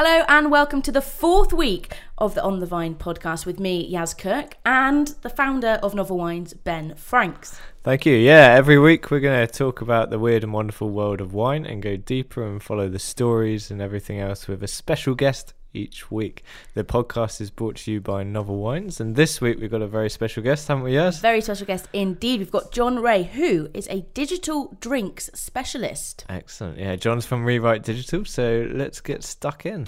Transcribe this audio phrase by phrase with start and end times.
[0.00, 3.92] Hello and welcome to the fourth week of the On the Vine podcast with me,
[3.92, 7.60] Yaz Kirk, and the founder of Novel Wines, Ben Franks.
[7.82, 8.14] Thank you.
[8.14, 11.66] Yeah, every week we're going to talk about the weird and wonderful world of wine
[11.66, 16.10] and go deeper and follow the stories and everything else with a special guest each
[16.10, 16.42] week.
[16.74, 19.86] The podcast is brought to you by Novel Wines, and this week we've got a
[19.86, 20.94] very special guest, haven't we?
[20.94, 21.20] Yes.
[21.20, 22.40] Very special guest indeed.
[22.40, 26.24] We've got John Ray, who is a digital drinks specialist.
[26.28, 26.78] Excellent.
[26.78, 29.86] Yeah, John's from Rewrite Digital, so let's get stuck in.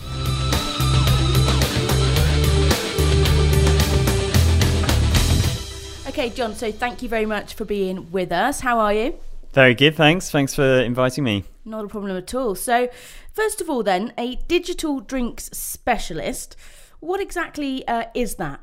[6.09, 8.61] Okay, John, so thank you very much for being with us.
[8.61, 9.19] How are you?
[9.53, 10.31] Very good, thanks.
[10.31, 11.45] Thanks for inviting me.
[11.65, 12.55] Not a problem at all.
[12.55, 12.89] So,
[13.33, 16.57] first of all, then, a digital drinks specialist.
[17.01, 18.61] What exactly uh, is that?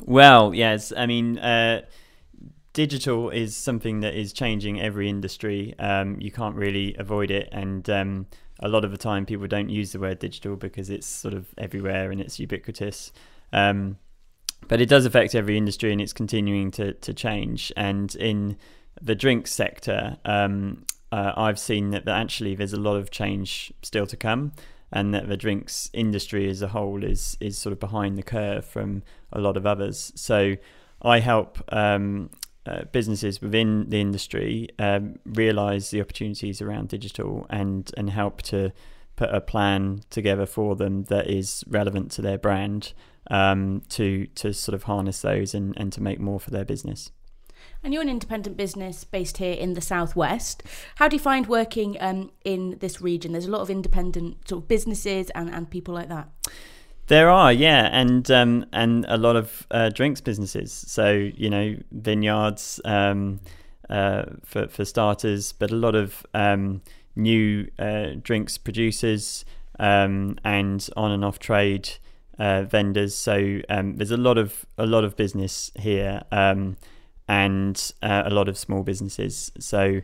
[0.00, 1.82] Well, yes, I mean, uh,
[2.74, 5.74] digital is something that is changing every industry.
[5.78, 8.26] Um, you can't really avoid it, and um,
[8.60, 11.46] a lot of the time, people don't use the word digital because it's sort of
[11.56, 13.12] everywhere and it's ubiquitous.
[13.52, 13.98] Um,
[14.68, 17.72] but it does affect every industry, and it's continuing to to change.
[17.76, 18.56] And in
[19.00, 23.72] the drinks sector, um, uh, I've seen that, that actually there's a lot of change
[23.82, 24.52] still to come,
[24.90, 28.64] and that the drinks industry as a whole is is sort of behind the curve
[28.64, 30.12] from a lot of others.
[30.14, 30.56] So
[31.02, 32.30] I help um,
[32.66, 38.72] uh, businesses within the industry um, realize the opportunities around digital and and help to
[39.16, 42.92] put a plan together for them that is relevant to their brand
[43.30, 47.10] um, to to sort of harness those and, and to make more for their business.
[47.84, 50.62] And you're an independent business based here in the southwest.
[50.94, 53.32] How do you find working um, in this region?
[53.32, 56.28] There's a lot of independent sort of businesses and, and people like that.
[57.08, 60.72] There are, yeah, and um, and a lot of uh, drinks businesses.
[60.72, 63.40] So you know, vineyards um,
[63.90, 66.80] uh, for for starters, but a lot of um,
[67.14, 69.44] new uh, drinks producers
[69.78, 71.90] um, and on and off trade
[72.38, 73.14] uh, vendors.
[73.14, 76.22] So um, there's a lot of a lot of business here.
[76.32, 76.78] Um,
[77.28, 79.50] and uh, a lot of small businesses.
[79.58, 80.02] So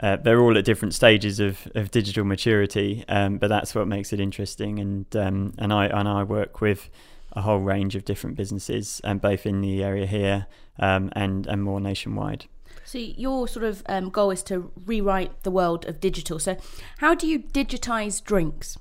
[0.00, 4.12] uh, they're all at different stages of, of digital maturity, um, but that's what makes
[4.12, 4.78] it interesting.
[4.78, 6.88] And um, and I and I work with
[7.32, 10.46] a whole range of different businesses, um, both in the area here
[10.78, 12.46] um, and and more nationwide.
[12.84, 16.38] So your sort of um, goal is to rewrite the world of digital.
[16.38, 16.56] So
[16.98, 18.76] how do you digitize drinks?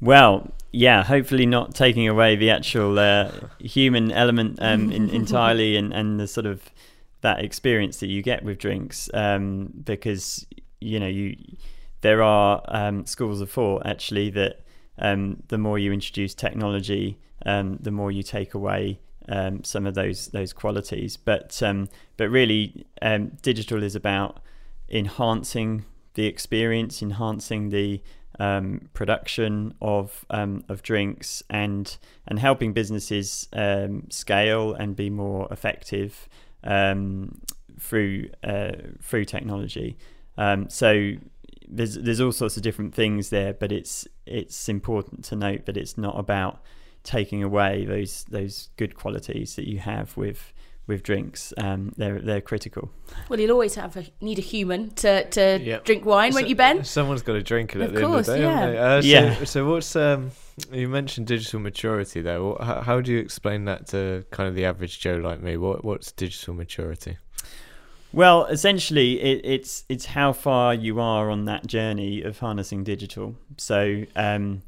[0.00, 5.92] Well, yeah, hopefully not taking away the actual uh, human element um, in, entirely and,
[5.92, 6.70] and the sort of
[7.22, 10.46] that experience that you get with drinks um, because
[10.80, 11.36] you know you
[12.02, 14.60] there are um, schools of thought actually that
[14.98, 19.94] um, the more you introduce technology um, the more you take away um, some of
[19.94, 21.16] those those qualities.
[21.16, 22.86] But um, but really
[23.42, 24.40] digital is about
[24.88, 25.84] enhancing
[26.14, 28.02] the experience enhancing the
[28.38, 31.96] um, production of um, of drinks and
[32.26, 36.28] and helping businesses um, scale and be more effective
[36.64, 37.40] um,
[37.78, 39.96] through uh, through technology.
[40.36, 41.12] Um, so
[41.68, 45.76] there's there's all sorts of different things there, but it's it's important to note that
[45.76, 46.62] it's not about
[47.02, 50.52] taking away those those good qualities that you have with
[50.86, 51.52] with drinks.
[51.58, 52.90] Um, they're they're critical.
[53.28, 55.84] Well, you'll always have a, need a human to, to yep.
[55.84, 56.84] drink wine, so, won't you, Ben?
[56.84, 58.74] Someone's got to drink it at of the course, end of the day.
[58.74, 58.82] Yeah.
[58.82, 59.44] Uh, so, yeah.
[59.44, 60.30] So what's um?
[60.70, 62.40] You mentioned digital maturity there.
[62.60, 65.56] How, do you explain that to kind of the average Joe like me?
[65.56, 67.16] What what's digital maturity?
[68.12, 73.34] Well, essentially, it, it's it's how far you are on that journey of harnessing digital.
[73.56, 74.62] So, um,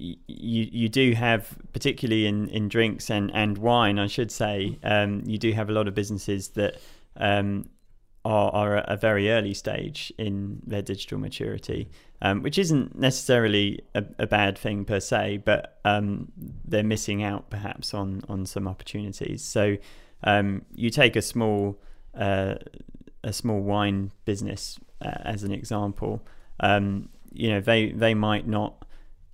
[0.00, 5.22] you you do have particularly in, in drinks and, and wine I should say um,
[5.26, 6.76] you do have a lot of businesses that
[7.16, 7.68] um,
[8.24, 11.88] are, are at a very early stage in their digital maturity
[12.22, 16.30] um, which isn't necessarily a, a, bad thing per se but um,
[16.64, 19.76] they're missing out perhaps on on some opportunities so
[20.24, 21.80] um, you take a small
[22.14, 22.54] uh,
[23.24, 26.22] a small wine business uh, as an example
[26.60, 28.84] um, you know they they might not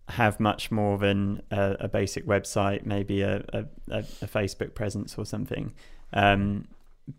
[0.09, 5.27] have much more than a, a basic website, maybe a, a, a, Facebook presence or
[5.27, 5.73] something.
[6.12, 6.69] Um,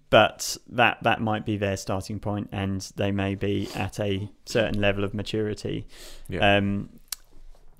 [0.09, 4.79] but that that might be their starting point, and they may be at a certain
[4.79, 5.87] level of maturity.
[6.27, 6.57] Yeah.
[6.57, 6.89] Um,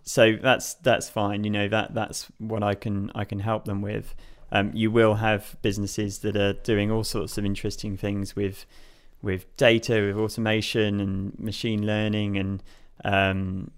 [0.03, 1.43] so that's that's fine.
[1.43, 4.15] You know that that's what I can I can help them with.
[4.51, 8.65] Um, you will have businesses that are doing all sorts of interesting things with
[9.21, 12.63] with data, with automation and machine learning and
[13.03, 13.71] um,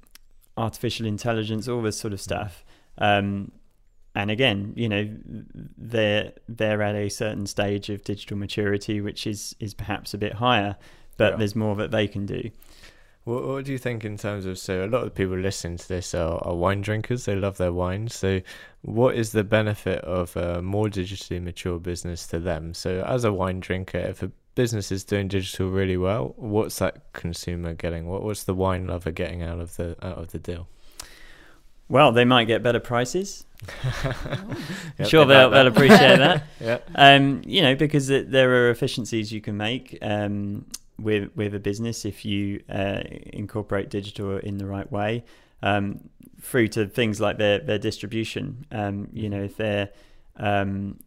[0.58, 2.64] artificial intelligence, all this sort of stuff.
[2.98, 3.52] Um,
[4.16, 5.10] and again, you know,
[5.78, 10.34] they're they're at a certain stage of digital maturity, which is is perhaps a bit
[10.34, 10.76] higher,
[11.18, 11.38] but yeah.
[11.38, 12.50] there's more that they can do.
[13.26, 15.88] What, what do you think in terms of so a lot of people listening to
[15.88, 17.26] this are, are wine drinkers.
[17.26, 18.08] They love their wine.
[18.08, 18.42] So,
[18.82, 22.74] what is the benefit of a more digitally mature business to them?
[22.74, 27.14] So, as a wine drinker, if a business is doing digital really well, what's that
[27.14, 28.08] consumer getting?
[28.08, 30.68] What what's the wine lover getting out of the out of the deal?
[31.88, 33.46] Well, they might get better prices.
[35.00, 36.44] Yep, sure, they they'll, they'll appreciate that.
[36.62, 36.80] yeah.
[36.96, 40.66] Um, you know, because it, there are efficiencies you can make um,
[40.98, 43.02] with with a business if you uh,
[43.34, 45.24] incorporate digital in the right way,
[45.62, 46.10] um,
[46.42, 48.66] through to things like their their distribution.
[48.72, 49.90] Um, you know, if they're
[50.38, 51.00] um,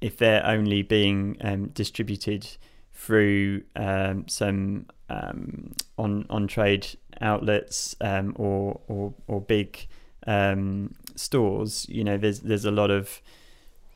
[0.00, 2.46] if they're only being um, distributed
[2.92, 6.86] through um, some um, on on trade
[7.20, 9.86] outlets um, or or or big
[10.26, 13.20] um, stores, you know, there's there's a lot of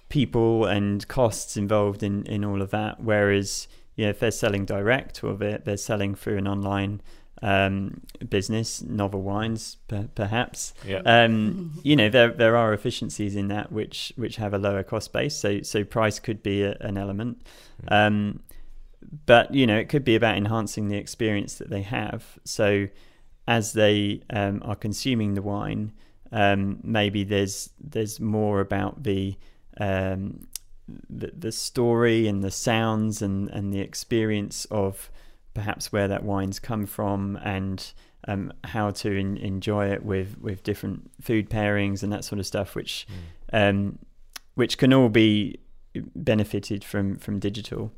[0.08, 3.02] people and costs involved in, in all of that.
[3.02, 3.66] Whereas,
[3.96, 7.00] you know, if they're selling direct or they're, they're selling through an online
[7.40, 11.00] um, business, novel wines, per, perhaps, Yeah.
[11.06, 15.12] um, you know, there there are efficiencies in that which which have a lower cost
[15.12, 15.34] base.
[15.36, 17.42] So so price could be a, an element.
[17.88, 18.40] Um,
[19.26, 22.38] but you know, it could be about enhancing the experience that they have.
[22.44, 22.88] So
[23.48, 25.92] as they um, are consuming the wine,
[26.32, 29.37] um, maybe there's there's more about the
[29.79, 30.46] um,
[31.08, 35.11] the, the story and the sounds and, and the experience of
[35.55, 37.93] perhaps where that wine's come from and
[38.26, 42.46] um, how to in, enjoy it with, with different food pairings and that sort of
[42.46, 43.06] stuff, which
[43.52, 43.99] um,
[44.55, 45.58] which can all be
[46.14, 47.93] benefited from from digital.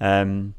[0.00, 0.54] Um,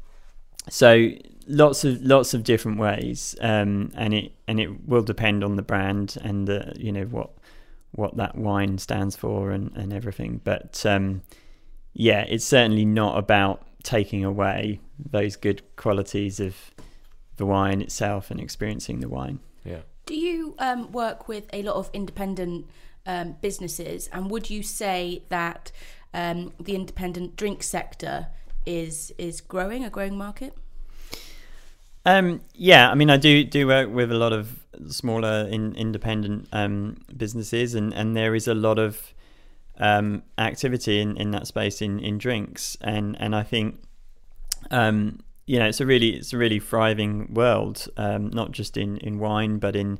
[0.68, 1.10] so
[1.46, 5.62] lots of lots of different ways, um, and it and it will depend on the
[5.62, 7.30] brand and the you know what
[7.92, 10.40] what that wine stands for and, and everything.
[10.42, 11.22] But um,
[11.92, 16.56] yeah, it's certainly not about taking away those good qualities of
[17.36, 19.38] the wine itself and experiencing the wine.
[19.64, 19.80] Yeah.
[20.06, 22.66] Do you um, work with a lot of independent
[23.06, 25.70] um, businesses, and would you say that
[26.12, 28.28] um, the independent drink sector
[28.66, 30.56] is is growing, a growing market?
[32.06, 36.48] Um, yeah, I mean, I do do work with a lot of smaller in, independent
[36.52, 39.14] um, businesses, and, and there is a lot of
[39.78, 43.82] um, activity in, in that space in, in drinks, and and I think
[44.70, 48.98] um, you know it's a really it's a really thriving world, um, not just in,
[48.98, 49.98] in wine, but in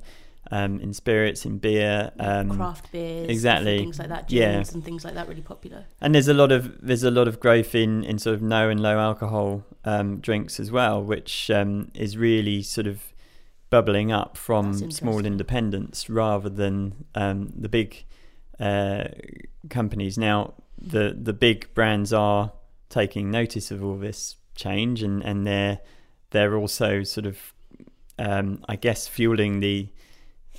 [0.51, 3.79] um, in spirits, in beer, um, Craft beers, exactly.
[3.79, 4.63] things like that, Yeah.
[4.73, 5.85] and things like that, really popular.
[6.01, 8.69] and there's a lot of there's a lot of growth in in sort of no
[8.69, 13.13] and low alcohol um, drinks as well, which um, is really sort of
[13.71, 18.05] bubbling up from small independents rather than um, the big
[18.61, 19.05] uh,
[19.71, 20.17] companies.
[20.19, 22.53] Now the the big brands are
[22.91, 25.79] taking notice of all this change, and and they're
[26.31, 27.53] they're also sort of
[28.19, 29.89] um, I guess fueling the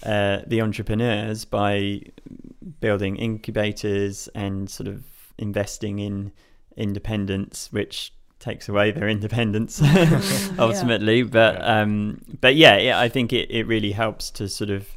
[0.04, 2.02] uh, the entrepreneurs by
[2.80, 5.04] building incubators and sort of
[5.38, 6.32] investing in
[6.78, 9.82] independence, which takes away their independence
[10.60, 11.24] ultimately.
[11.24, 11.82] But Yeah.
[11.82, 14.88] um, but yeah, yeah, I think it, it really helps to sort of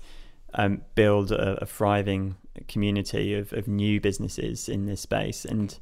[0.54, 2.36] um, build a, a thriving
[2.66, 5.78] community of, of new businesses in this space and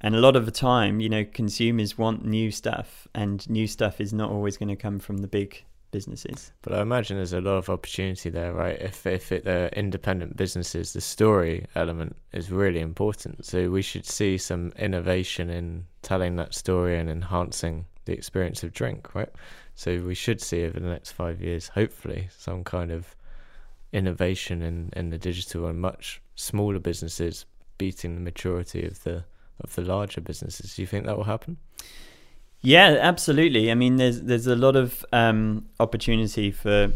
[0.00, 4.00] and a lot of the time you know consumers want new stuff and new stuff
[4.00, 7.40] is not always going to come from the big businesses But I imagine there's a
[7.40, 8.80] lot of opportunity there, right?
[8.80, 13.44] If if it, they're independent businesses, the story element is really important.
[13.44, 18.72] So we should see some innovation in telling that story and enhancing the experience of
[18.72, 19.30] drink, right?
[19.74, 23.14] So we should see over the next five years, hopefully, some kind of
[23.92, 27.46] innovation in, in the digital and much smaller businesses
[27.78, 29.24] beating the maturity of the
[29.60, 30.74] of the larger businesses.
[30.74, 31.56] Do you think that will happen?
[32.60, 33.70] Yeah, absolutely.
[33.70, 36.92] I mean, there's there's a lot of um, opportunity for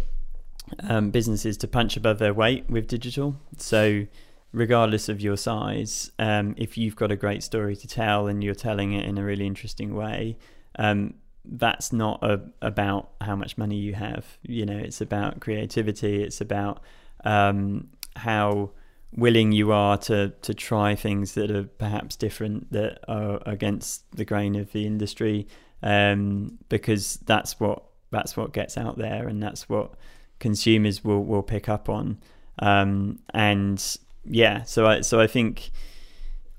[0.81, 3.37] um, businesses to punch above their weight with digital.
[3.59, 4.07] So,
[4.53, 8.55] regardless of your size, um, if you've got a great story to tell and you're
[8.55, 10.37] telling it in a really interesting way,
[10.79, 11.15] um,
[11.45, 14.39] that's not a, about how much money you have.
[14.43, 16.25] You know, it's about creativity.
[16.25, 16.83] It's about
[17.25, 18.71] um, how
[19.15, 24.25] willing you are to to try things that are perhaps different that are against the
[24.25, 25.47] grain of the industry
[25.83, 29.95] um, because that's what that's what gets out there and that's what
[30.39, 32.19] consumers will will pick up on.
[32.59, 35.71] Um, and yeah so I so I think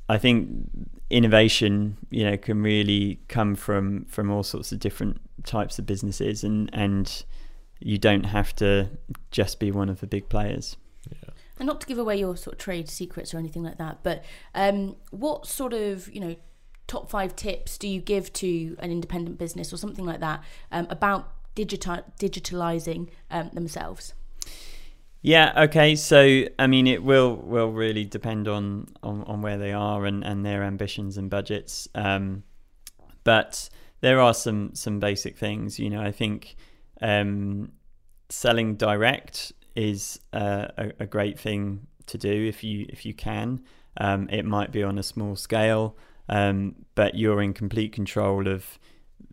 [0.09, 0.49] I think
[1.09, 6.43] innovation you know can really come from from all sorts of different types of businesses
[6.43, 7.23] and and
[7.79, 8.89] you don't have to
[9.31, 10.77] just be one of the big players
[11.59, 14.23] And not to give away your sort of trade secrets or anything like that, but
[14.55, 16.35] um, what sort of you know
[16.87, 20.87] top five tips do you give to an independent business or something like that um,
[20.89, 24.13] about digital digitalizing um, themselves?
[25.21, 25.53] Yeah.
[25.55, 25.95] Okay.
[25.95, 30.23] So I mean, it will will really depend on on, on where they are and,
[30.23, 31.87] and their ambitions and budgets.
[31.95, 32.43] Um,
[33.23, 33.69] but
[34.01, 35.79] there are some some basic things.
[35.79, 36.55] You know, I think
[37.01, 37.71] um,
[38.29, 43.63] selling direct is a, a, great thing to do if you if you can.
[43.97, 45.97] Um, it might be on a small scale,
[46.29, 48.79] um, but you're in complete control of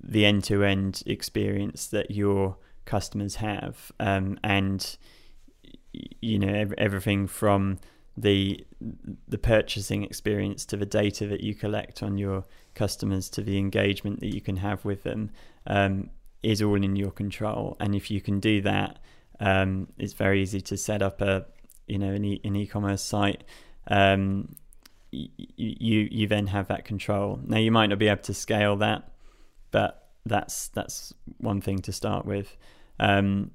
[0.03, 4.97] the end to end experience that your customers have, um, and
[5.93, 7.79] you know everything from
[8.17, 8.65] the
[9.29, 12.45] the purchasing experience to the data that you collect on your
[12.75, 15.31] customers to the engagement that you can have with them
[15.67, 16.11] um,
[16.43, 17.77] is all in your control.
[17.81, 18.99] And if you can do that,
[19.41, 21.47] um, it's very easy to set up a
[21.87, 23.45] you know an, e- an e-commerce site.
[23.89, 24.55] Um,
[25.13, 27.41] y- you you then have that control.
[27.43, 29.11] Now you might not be able to scale that,
[29.71, 32.57] but that's that's one thing to start with.
[32.99, 33.51] Um,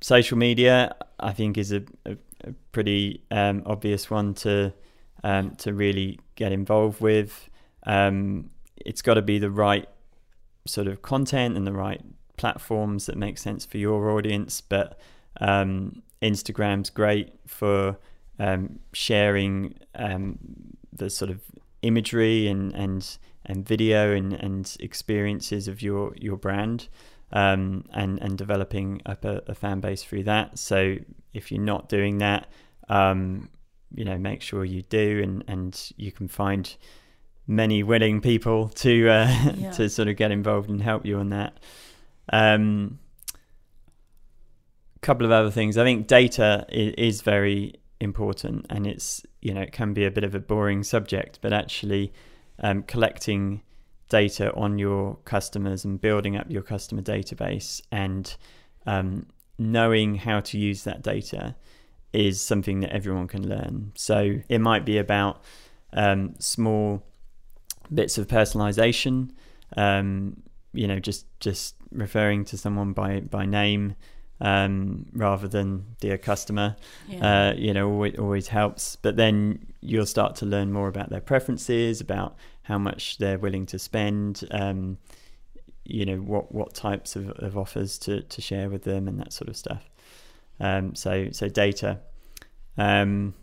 [0.00, 4.72] social media, I think, is a, a, a pretty um, obvious one to
[5.22, 7.48] um, to really get involved with.
[7.84, 9.88] Um, it's got to be the right
[10.66, 12.02] sort of content and the right
[12.38, 14.60] platforms that make sense for your audience.
[14.60, 14.98] But
[15.40, 17.98] um, Instagram's great for
[18.38, 20.38] um, sharing um,
[20.92, 21.40] the sort of
[21.82, 26.88] imagery and and and video and, and experiences of your your brand
[27.32, 30.58] um, and and developing up a, a, fan base through that.
[30.58, 30.96] So
[31.34, 32.48] if you're not doing that,
[32.88, 33.48] um,
[33.94, 36.74] you know, make sure you do, and and you can find
[37.46, 39.70] many willing people to uh, yeah.
[39.72, 41.58] to sort of get involved and help you on that.
[42.32, 42.98] Um,
[45.00, 45.78] couple of other things.
[45.78, 50.24] I think data is, very important, and it's you know it can be a bit
[50.24, 52.12] of a boring subject, but actually
[52.60, 53.62] um, collecting
[54.08, 58.36] data on your customers and building up your customer database and
[58.86, 59.26] um,
[59.58, 61.54] knowing how to use that data
[62.12, 63.92] is something that everyone can learn.
[63.96, 65.42] So it might be about
[65.92, 67.02] um, small
[67.92, 69.30] bits of personalization,
[69.76, 70.42] um,
[70.78, 73.96] you know, just just referring to someone by by name
[74.40, 76.76] um, rather than dear customer.
[77.08, 77.48] Yeah.
[77.50, 78.96] Uh, you know, always, always helps.
[78.96, 83.66] But then you'll start to learn more about their preferences, about how much they're willing
[83.66, 84.98] to spend, um,
[85.84, 89.32] you know, what, what types of, of offers to, to share with them and that
[89.32, 89.90] sort of stuff.
[90.60, 91.98] Um, so, so data.
[92.76, 93.34] Um,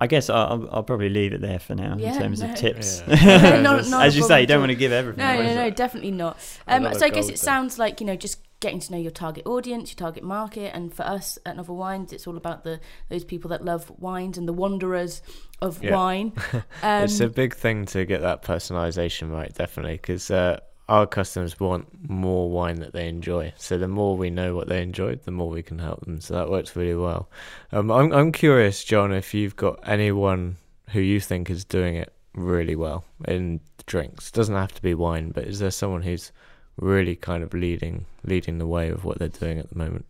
[0.00, 2.50] I guess I'll, I'll probably leave it there for now yeah, in terms no.
[2.50, 3.02] of tips.
[3.08, 3.60] Yeah.
[3.62, 5.24] no, As you say, you don't want to give everything.
[5.24, 6.36] No, no, no, definitely not.
[6.66, 9.46] Um, so I guess it sounds like you know just getting to know your target
[9.46, 13.24] audience, your target market, and for us at Novel Wines, it's all about the those
[13.24, 15.22] people that love wines and the wanderers
[15.60, 15.94] of yeah.
[15.94, 16.32] wine.
[16.52, 16.62] Um,
[17.04, 21.86] it's a big thing to get that personalization right, definitely, because uh, our customers want
[22.08, 23.52] more wine that they enjoy.
[23.56, 26.20] So the more we know what they enjoy, the more we can help them.
[26.20, 27.28] So that works really well.
[27.72, 30.56] Um, I'm I'm curious, John, if you've got anyone
[30.90, 34.30] who you think is doing it really well in drinks.
[34.30, 36.32] Doesn't have to be wine, but is there someone who's
[36.76, 40.06] really kind of leading leading the way of what they're doing at the moment?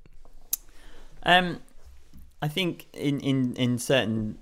[1.25, 1.61] Um,
[2.40, 4.38] I think in in in certain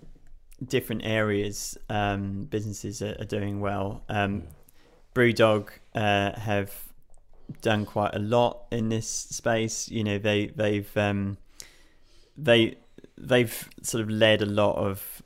[0.64, 4.02] different areas, um, businesses are, are, doing well.
[4.08, 4.44] Um,
[5.16, 6.70] BrewDog uh, have
[7.62, 9.88] done quite a lot in this space.
[9.88, 11.38] You know, they they've um,
[12.36, 12.76] they
[13.16, 15.22] they've sort of led a lot of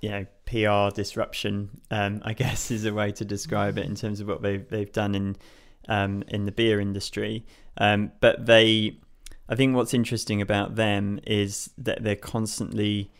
[0.00, 1.82] you know PR disruption.
[1.90, 4.90] Um, I guess is a way to describe it in terms of what they've they've
[4.90, 5.36] done in
[5.88, 7.44] um, in the beer industry.
[7.76, 8.98] Um, but they,
[9.48, 13.10] I think what's interesting about them is that they're constantly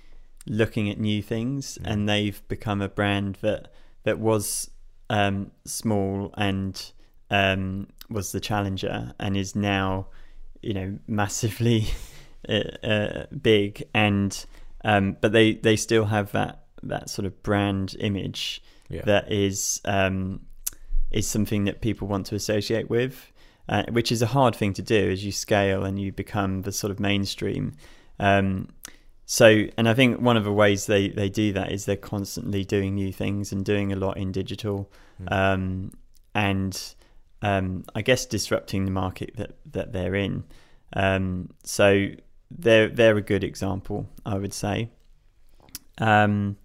[0.47, 1.93] looking at new things, mm.
[1.93, 3.69] and they've become a brand that
[4.04, 4.71] that was
[5.11, 6.92] um, small and
[7.30, 10.06] um, was the challenger, and is now,
[10.62, 11.87] you know, massively
[12.49, 13.84] uh, uh, big.
[13.94, 14.44] And
[14.84, 19.02] um, but they they still have that that sort of brand image yeah.
[19.02, 20.40] that is um,
[21.11, 23.32] is something that people want to associate with,
[23.68, 26.73] uh, which is a hard thing to do as you scale and you become the
[26.73, 27.73] sort of mainstream.
[28.18, 28.68] Um,
[29.26, 32.64] so, and I think one of the ways they, they do that is they're constantly
[32.64, 34.90] doing new things and doing a lot in digital,
[35.23, 35.33] mm.
[35.33, 35.93] um,
[36.35, 36.95] and
[37.40, 40.45] um, I guess disrupting the market that, that they're in.
[40.93, 42.09] Um, so
[42.50, 44.90] they're they're a good example, I would say.
[45.99, 46.57] Um,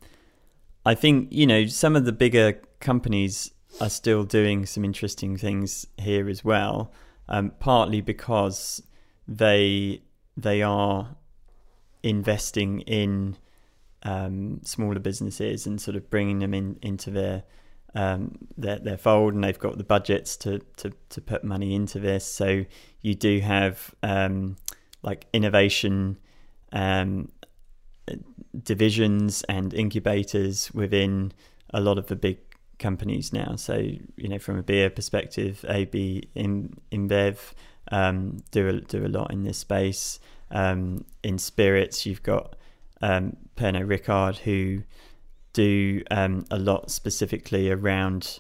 [0.85, 5.87] I think you know some of the bigger companies are still doing some interesting things
[5.97, 6.91] here as well.
[7.27, 8.81] Um, partly because
[9.27, 10.01] they
[10.35, 11.15] they are
[12.03, 13.37] investing in
[14.03, 17.43] um, smaller businesses and sort of bringing them in into their
[17.95, 21.99] um, their their fold and they've got the budgets to to to put money into
[21.99, 22.25] this.
[22.25, 22.65] So
[23.01, 24.57] you do have um,
[25.01, 26.17] like innovation
[26.71, 27.29] um,
[28.63, 31.31] divisions and incubators within
[31.73, 32.37] a lot of the big
[32.77, 33.55] companies now.
[33.55, 37.37] So you know, from a beer perspective, AB in InBev
[37.91, 40.19] um, do a, do a lot in this space.
[40.51, 42.55] Um, in spirits, you've got
[43.01, 44.83] um, Pernod Ricard who
[45.53, 48.39] do um, a lot specifically around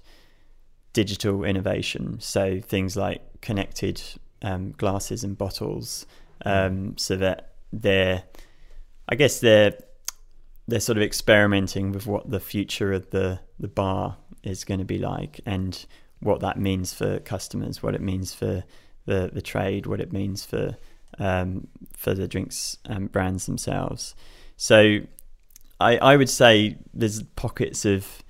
[0.93, 2.19] digital innovation.
[2.19, 4.01] So things like connected
[4.41, 6.05] um, glasses and bottles,
[6.45, 8.23] um, so that they're,
[9.07, 9.77] I guess they're
[10.67, 14.85] they're sort of experimenting with what the future of the the bar is going to
[14.85, 15.85] be like and
[16.21, 18.63] what that means for customers, what it means for
[19.05, 20.77] the the trade, what it means for
[21.19, 24.15] um, for the drinks um, brands themselves.
[24.57, 24.99] So
[25.79, 28.23] I I would say there's pockets of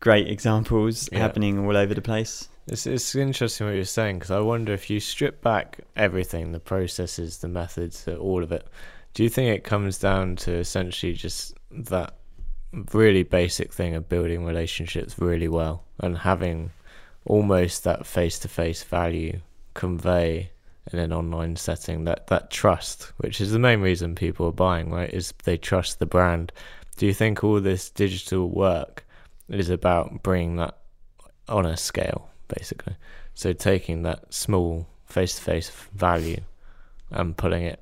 [0.00, 1.18] great examples yeah.
[1.18, 2.48] happening all over the place.
[2.66, 6.60] It's it's interesting what you're saying because I wonder if you strip back everything, the
[6.60, 8.66] processes, the methods, all of it.
[9.12, 12.14] Do you think it comes down to essentially just that
[12.92, 16.70] really basic thing of building relationships really well and having
[17.24, 19.40] almost that face to face value
[19.74, 20.50] convey
[20.92, 24.90] in an online setting that that trust which is the main reason people are buying
[24.90, 26.52] right is they trust the brand.
[26.96, 29.06] Do you think all this digital work
[29.48, 30.78] is about bringing that
[31.48, 32.96] on a scale basically?
[33.34, 36.40] So taking that small face to face value
[37.10, 37.80] and putting it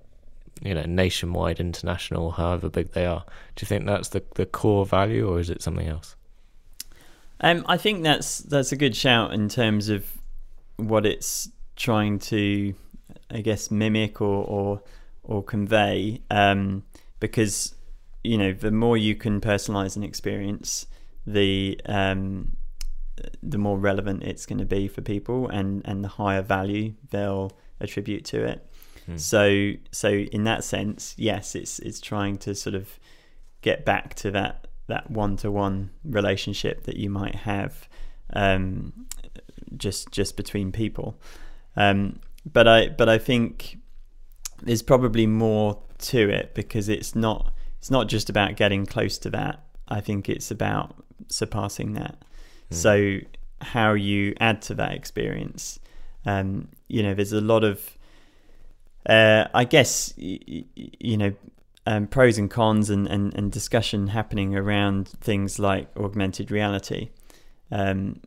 [0.62, 3.25] you know nationwide international however big they are.
[3.57, 6.17] Do you think that's the the core value or is it something else?
[7.40, 10.05] Um, I think that's that's a good shout in terms of
[10.76, 12.75] what it's trying to,
[13.31, 14.83] I guess, mimic or or,
[15.23, 16.23] or convey.
[16.31, 16.85] Um,
[17.21, 17.75] because
[18.25, 20.87] you know, the more you can personalize an experience,
[21.27, 22.57] the um,
[23.43, 27.53] the more relevant it's going to be for people, and and the higher value they'll
[27.81, 28.67] attribute to it.
[29.07, 29.17] Hmm.
[29.17, 32.99] So so in that sense, yes, it's it's trying to sort of
[33.63, 37.88] get back to that that one to one relationship that you might have
[38.33, 39.07] um,
[39.77, 41.21] just just between people.
[41.77, 42.21] Um,
[42.53, 43.79] but I but I think
[44.63, 49.31] there's probably more to it because it's not it's not just about getting close to
[49.31, 49.65] that.
[49.89, 50.97] I think it's about
[51.29, 52.17] surpassing that.
[52.71, 52.75] Mm.
[52.75, 53.19] So
[53.61, 55.81] how you add to that experience.
[56.27, 57.97] Um, you know, there's a lot of
[59.09, 61.33] uh, I guess y- you know
[61.87, 67.09] um, pros and cons and, and, and discussion happening around things like augmented reality.
[67.73, 68.21] Um,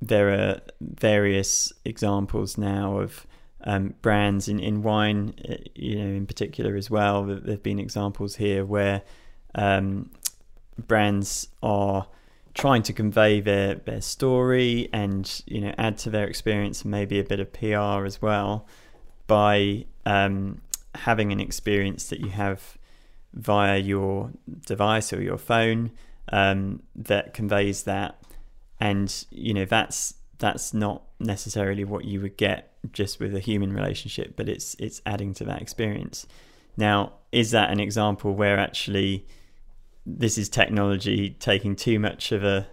[0.00, 3.26] there are various examples now of
[3.64, 7.24] um, brands in, in wine, uh, you know, in particular as well.
[7.24, 9.02] There have been examples here where
[9.54, 10.10] um,
[10.78, 12.06] brands are
[12.54, 17.18] trying to convey their, their story and you know add to their experience and maybe
[17.18, 18.66] a bit of PR as well
[19.26, 20.60] by um,
[20.94, 22.78] having an experience that you have
[23.32, 24.30] via your
[24.66, 25.90] device or your phone
[26.30, 28.22] um, that conveys that
[28.78, 33.72] and you know that's that's not necessarily what you would get just with a human
[33.72, 36.26] relationship but it's it's adding to that experience.
[36.76, 39.26] Now is that an example where actually
[40.06, 42.66] this is technology taking too much of a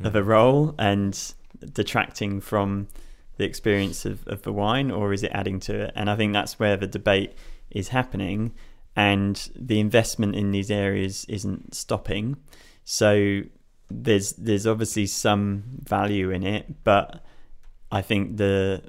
[0.00, 0.06] mm.
[0.06, 1.34] of a role and
[1.72, 2.88] detracting from
[3.36, 5.92] the experience of, of the wine or is it adding to it?
[5.94, 7.34] And i think that's where the debate
[7.70, 8.52] is happening
[8.98, 12.36] and the investment in these areas isn't stopping.
[12.82, 13.42] So
[13.88, 17.24] there's there's obviously some value in it, but
[17.90, 18.82] I think the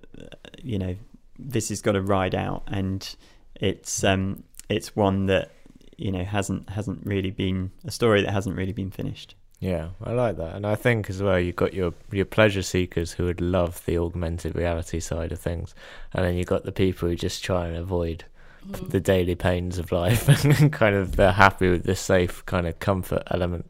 [0.61, 0.95] you know
[1.37, 3.15] this has got to ride out, and
[3.55, 5.51] it's um it's one that
[5.97, 9.35] you know hasn't hasn't really been a story that hasn't really been finished.
[9.59, 13.11] Yeah, I like that, and I think as well you've got your your pleasure seekers
[13.11, 15.75] who would love the augmented reality side of things,
[16.13, 18.23] and then you've got the people who just try and avoid
[18.65, 18.89] mm.
[18.89, 22.79] the daily pains of life and kind of they're happy with the safe kind of
[22.79, 23.69] comfort element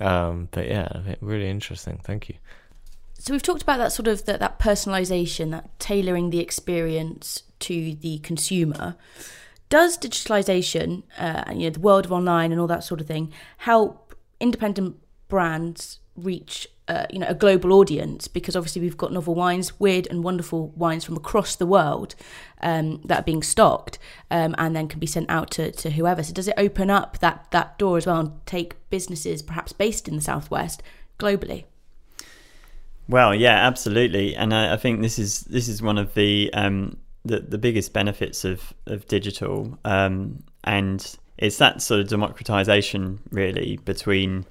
[0.00, 0.88] um, but yeah,
[1.20, 2.00] really interesting.
[2.02, 2.36] Thank you.
[3.20, 7.94] So we've talked about that sort of that, that personalization, that tailoring the experience to
[7.96, 8.96] the consumer.
[9.68, 13.30] Does digitalization, uh, you know, the world of online and all that sort of thing,
[13.58, 14.96] help independent
[15.28, 20.06] brands reach uh, you know a global audience because obviously we've got novel wines, weird
[20.06, 22.14] and wonderful wines from across the world
[22.62, 23.98] um, that are being stocked
[24.30, 26.22] um, and then can be sent out to, to whoever.
[26.22, 30.08] So does it open up that that door as well and take businesses perhaps based
[30.08, 30.82] in the southwest
[31.18, 31.64] globally?
[33.10, 36.96] Well, yeah, absolutely, and I, I think this is this is one of the um,
[37.24, 43.80] the, the biggest benefits of of digital, um, and it's that sort of democratization really
[43.84, 44.46] between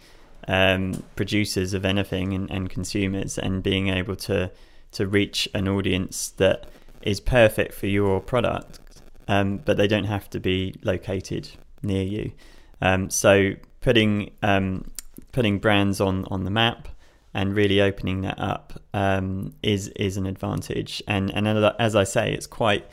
[0.49, 4.51] um, producers of anything and, and consumers, and being able to
[4.91, 6.67] to reach an audience that
[7.01, 8.81] is perfect for your product,
[9.29, 11.49] um, but they don't have to be located
[11.81, 12.33] near you.
[12.81, 14.91] Um, so putting um,
[15.31, 16.89] putting brands on on the map
[17.33, 21.03] and really opening that up um, is is an advantage.
[21.07, 21.47] And and
[21.79, 22.87] as I say, it's quite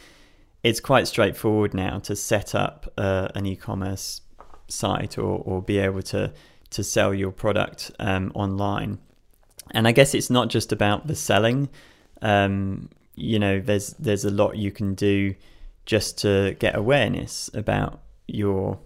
[0.63, 4.21] it's quite straightforward now to set up uh, an e-commerce
[4.69, 6.33] site or or be able to
[6.71, 8.99] to sell your product um, online.
[9.71, 11.69] And I guess it's not just about the selling.
[12.23, 15.35] Um, you know, there's there's a lot you can do
[15.87, 18.79] just to get awareness about your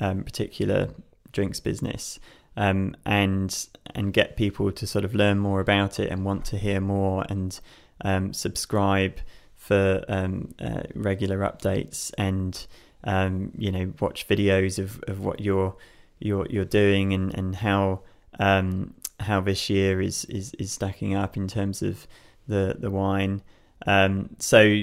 [0.00, 0.88] um, particular
[1.32, 2.18] drinks business
[2.56, 6.58] um, and and get people to sort of learn more about it and want to
[6.58, 7.60] hear more and
[8.02, 9.18] um, subscribe
[9.56, 12.66] for um, uh, regular updates and
[13.04, 15.76] um, you know watch videos of, of what you're
[16.18, 18.00] you're you're doing and and how
[18.38, 22.06] um, how this year is, is is stacking up in terms of
[22.48, 23.42] the the wine.
[23.86, 24.82] Um, so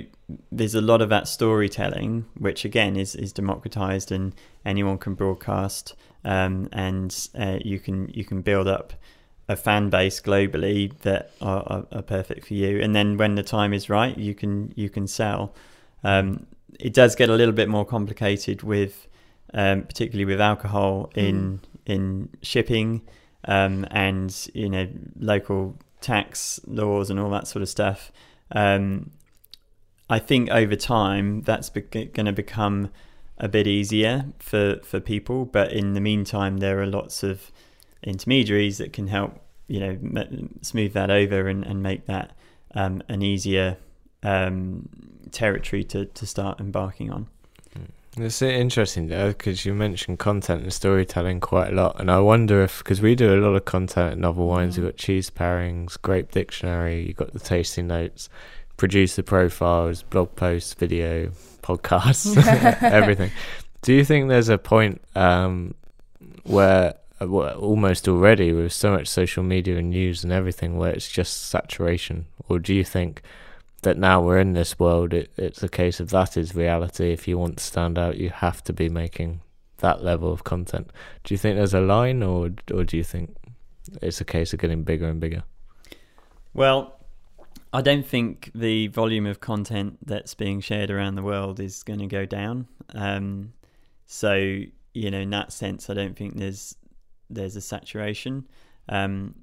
[0.52, 4.34] there's a lot of that storytelling, which again is is democratized and
[4.66, 8.94] anyone can broadcast, um, and uh, you can you can build up
[9.48, 12.80] a fan base globally that are, are, are, perfect for you.
[12.80, 15.54] And then when the time is right, you can you can sell.
[16.04, 16.48] Um,
[16.80, 19.08] it does get a little bit more complicated with,
[19.54, 21.60] um, particularly with alcohol in mm.
[21.86, 23.02] in shipping,
[23.46, 24.88] um, and you know
[25.20, 28.12] local tax laws and all that sort of stuff.
[28.52, 29.12] Um,
[30.10, 32.92] I think over time that's be- going to become
[33.44, 37.52] a bit easier for, for people, but in the meantime, there are lots of
[38.02, 42.32] intermediaries that can help you know m- smooth that over and, and make that
[42.74, 43.78] um, an easier
[44.24, 44.88] um,
[45.32, 47.28] territory to, to start embarking on.
[48.16, 52.64] It's interesting though, because you mentioned content and storytelling quite a lot, and I wonder
[52.64, 56.00] if because we do a lot of content at Novel Wines, we've got cheese pairings,
[56.02, 58.30] grape dictionary, you've got the tasting notes,
[58.78, 61.32] producer profiles, blog posts, video,
[61.64, 62.36] podcasts,
[62.82, 63.32] everything.
[63.82, 65.74] Do you think there's a point um,
[66.44, 70.92] where uh, well, almost already with so much social media and news and everything, where
[70.92, 73.24] it's just saturation, or do you think?
[73.84, 77.12] that now we're in this world, it, it's a case of that is reality.
[77.12, 79.42] If you want to stand out, you have to be making
[79.78, 80.90] that level of content.
[81.24, 83.36] Do you think there's a line, or or do you think
[84.02, 85.44] it's a case of getting bigger and bigger?
[86.54, 86.98] Well,
[87.74, 92.00] I don't think the volume of content that's being shared around the world is going
[92.00, 92.68] to go down.
[92.94, 93.54] Um,
[94.06, 94.62] so
[94.94, 96.76] you know, in that sense, I don't think there's
[97.30, 98.48] there's a saturation.
[98.90, 99.36] Um,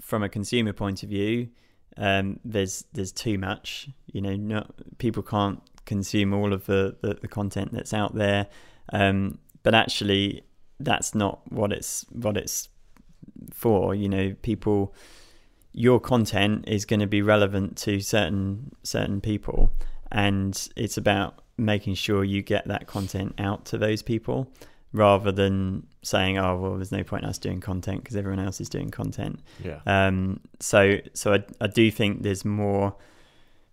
[0.00, 1.48] from a consumer point of view,
[1.96, 3.88] um, there's there's too much.
[4.12, 8.46] You know, not, people can't consume all of the, the, the content that's out there.
[8.92, 10.42] Um, but actually,
[10.78, 12.68] that's not what it's what it's
[13.50, 13.94] for.
[13.94, 14.94] You know, people,
[15.78, 19.70] your content is going to be relevant to certain certain people,
[20.10, 24.50] and it's about making sure you get that content out to those people
[24.92, 28.60] rather than saying, "Oh, well, there's no point in us doing content because everyone else
[28.60, 29.78] is doing content." Yeah.
[29.86, 30.40] Um.
[30.58, 32.96] So, so I, I do think there's more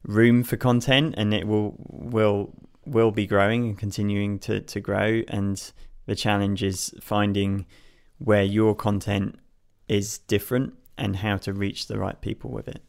[0.04, 2.54] room for content, and it will will
[2.86, 5.24] will be growing and continuing to to grow.
[5.28, 5.60] And
[6.06, 7.66] the challenge is finding
[8.20, 9.40] where your content
[9.88, 12.82] is different and how to reach the right people with it.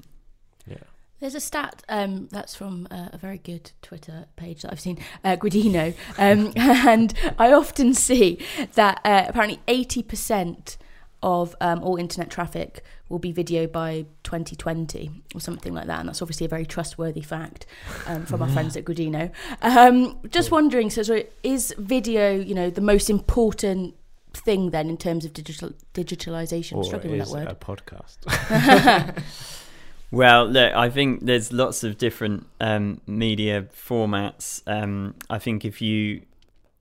[0.66, 0.78] Yeah.
[1.20, 4.98] There's a stat um, that's from uh, a very good Twitter page that I've seen,
[5.24, 8.38] uh, Guidino, um, and I often see
[8.74, 10.76] that uh, apparently 80%
[11.22, 16.08] of um, all internet traffic will be video by 2020 or something like that, and
[16.08, 17.64] that's obviously a very trustworthy fact
[18.06, 19.30] um, from our friends at Guidino.
[19.62, 23.94] Um, just wondering, so, so is video, you know, the most important
[24.36, 26.76] thing then in terms of digital digitalization?
[26.76, 27.48] Or struggling with that word.
[27.48, 29.22] A podcast.
[30.10, 34.62] Well, look, I think there's lots of different um, media formats.
[34.66, 36.22] Um, I think if you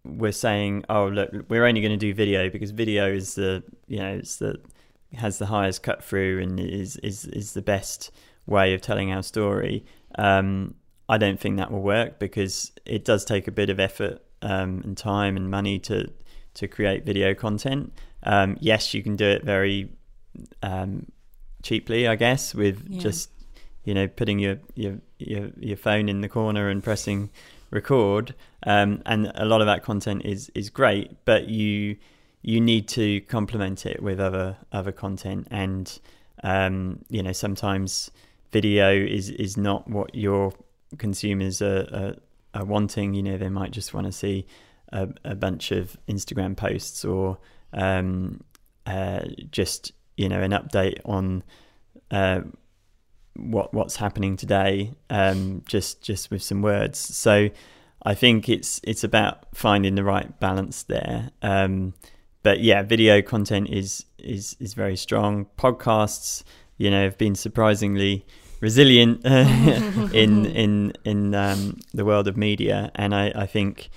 [0.03, 3.97] were saying, "Oh, look, we're only going to do video because video is the you
[3.97, 4.59] know it's the
[5.15, 8.11] has the highest cut through and is is is the best
[8.45, 9.85] way of telling our story,"
[10.19, 10.75] um,
[11.09, 14.81] I don't think that will work because it does take a bit of effort um,
[14.83, 16.11] and time and money to
[16.55, 17.93] to create video content.
[18.23, 19.89] Um, yes, you can do it very
[20.63, 21.05] um,
[21.61, 22.99] cheaply, I guess, with yeah.
[22.99, 23.29] just
[23.83, 27.29] you know putting your, your your your phone in the corner and pressing
[27.71, 28.33] record.
[28.63, 31.97] Um, and a lot of that content is is great, but you
[32.41, 35.99] you need to complement it with other other content, and
[36.43, 38.11] um, you know sometimes
[38.51, 40.53] video is is not what your
[40.97, 42.15] consumers are, are,
[42.61, 43.13] are wanting.
[43.13, 44.45] You know they might just want to see
[44.89, 47.38] a, a bunch of Instagram posts or
[47.74, 48.41] um,
[48.86, 49.21] uh,
[49.52, 51.43] just you know an update on
[52.12, 52.41] uh,
[53.36, 57.00] what what's happening today, um, just just with some words.
[57.00, 57.50] So
[58.04, 61.32] I think it's it's about finding the right balance there.
[61.41, 61.93] Um,
[62.43, 65.48] but yeah, video content is is is very strong.
[65.58, 66.43] Podcasts,
[66.78, 68.26] you know, have been surprisingly
[68.62, 69.26] resilient
[70.13, 73.89] in in in um, the world of media, and I I think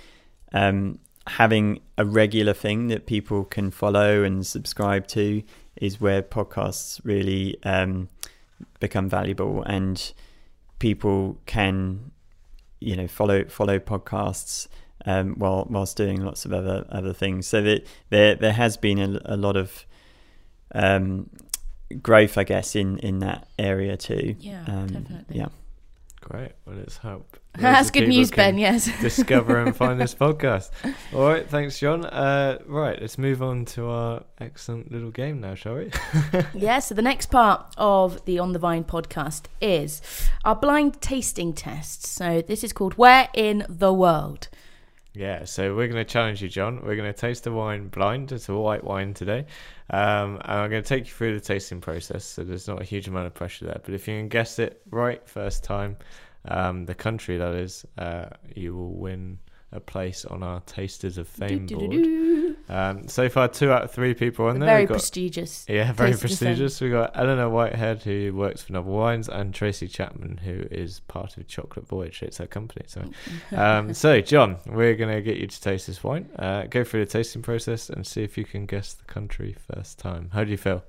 [0.52, 5.42] um, having a regular thing that people can follow and subscribe to
[5.76, 8.08] is where podcasts really um,
[8.80, 9.62] become valuable.
[9.62, 10.12] And
[10.78, 12.12] people can
[12.80, 14.68] you know follow follow podcasts
[15.04, 17.46] um, while whilst doing lots of other other things.
[17.46, 19.84] So that there there has been a, a lot of
[20.74, 21.30] um,
[22.02, 24.36] growth I guess in in that area too.
[24.38, 25.38] Yeah um, definitely.
[25.38, 25.48] yeah
[26.28, 26.52] Great.
[26.66, 27.38] Well, let's hope.
[27.58, 28.58] That's good news, Ben.
[28.58, 28.90] Yes.
[29.00, 30.70] discover and find this podcast.
[31.14, 31.48] All right.
[31.48, 32.04] Thanks, John.
[32.04, 33.00] Uh, right.
[33.00, 35.90] Let's move on to our excellent little game now, shall we?
[36.54, 36.80] yeah.
[36.80, 40.02] So the next part of the On the Vine podcast is
[40.44, 42.06] our blind tasting test.
[42.06, 44.48] So this is called Where in the World.
[45.18, 46.80] Yeah, so we're going to challenge you, John.
[46.80, 48.30] We're going to taste the wine blind.
[48.30, 49.46] It's a white wine today.
[49.90, 52.24] Um, and I'm going to take you through the tasting process.
[52.24, 53.80] So there's not a huge amount of pressure there.
[53.82, 55.96] But if you can guess it right first time,
[56.44, 61.28] um, the country that is, uh, you will win a place on our Tasters of
[61.28, 62.56] Fame do, do, do, board.
[62.70, 64.68] Um, so far, two out of three people on there.
[64.68, 65.66] Very got, prestigious.
[65.68, 66.80] Yeah, very prestigious.
[66.80, 71.36] We've got Eleanor Whitehead, who works for Novel Wines, and Tracy Chapman, who is part
[71.36, 72.22] of Chocolate Voyage.
[72.22, 72.86] It's her company.
[72.88, 73.04] So,
[73.56, 76.28] um, so John, we're gonna get you to taste this wine.
[76.38, 79.98] Uh, go through the tasting process and see if you can guess the country first
[79.98, 80.30] time.
[80.32, 80.82] How do you feel?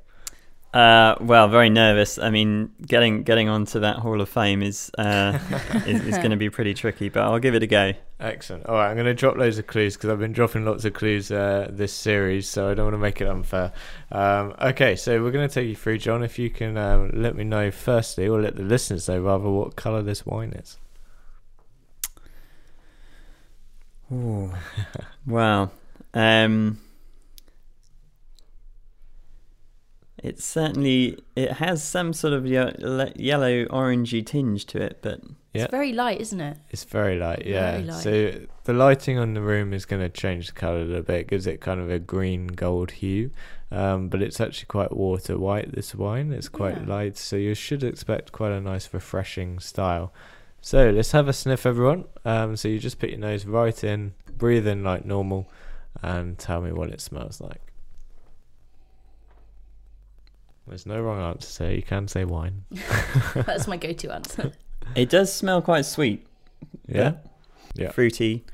[0.73, 2.19] Uh, well, very nervous.
[2.19, 5.39] I mean, getting getting onto that Hall of Fame is uh,
[5.87, 7.93] is, is going to be pretty tricky, but I'll give it a go.
[8.19, 8.67] Excellent.
[8.67, 10.93] All right, I'm going to drop loads of clues because I've been dropping lots of
[10.93, 13.71] clues uh, this series, so I don't want to make it unfair.
[14.11, 16.21] Um, okay, so we're going to take you through, John.
[16.21, 19.75] If you can um, let me know firstly, or let the listeners know rather, what
[19.75, 20.77] colour this wine is.
[24.11, 24.51] Ooh.
[25.25, 25.71] wow.
[26.13, 26.79] Um,
[30.23, 35.21] It certainly it has some sort of ye- yellow orangey tinge to it, but
[35.53, 35.63] yeah.
[35.63, 36.57] it's very light, isn't it?
[36.69, 37.71] It's very light, yeah.
[37.71, 38.03] Very light.
[38.03, 38.33] So
[38.65, 41.27] the lighting on the room is going to change the color a little bit, it
[41.27, 43.31] gives it kind of a green gold hue.
[43.71, 45.73] Um, but it's actually quite water white.
[45.73, 46.87] This wine it's quite yeah.
[46.87, 50.11] light, so you should expect quite a nice, refreshing style.
[50.61, 52.05] So let's have a sniff, everyone.
[52.25, 55.49] Um, so you just put your nose right in, breathe in like normal,
[56.01, 57.68] and tell me what it smells like.
[60.69, 62.63] There's no wrong answer, so you can say wine.
[63.33, 64.53] That's my go-to answer.
[64.95, 66.25] It does smell quite sweet.
[66.87, 67.13] Yeah.
[67.75, 67.91] Yeah.
[67.91, 68.45] Fruity.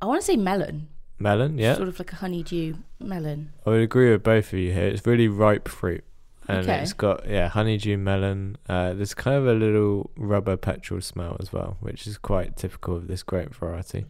[0.00, 0.88] I want to say melon.
[1.18, 1.74] Melon, yeah.
[1.74, 3.52] Sort of like a honeydew melon.
[3.64, 4.88] I would agree with both of you here.
[4.88, 6.04] It's really ripe fruit.
[6.48, 6.80] And okay.
[6.80, 8.56] it's got, yeah, honeydew melon.
[8.68, 12.96] Uh, there's kind of a little rubber petrol smell as well, which is quite typical
[12.96, 14.06] of this grape variety.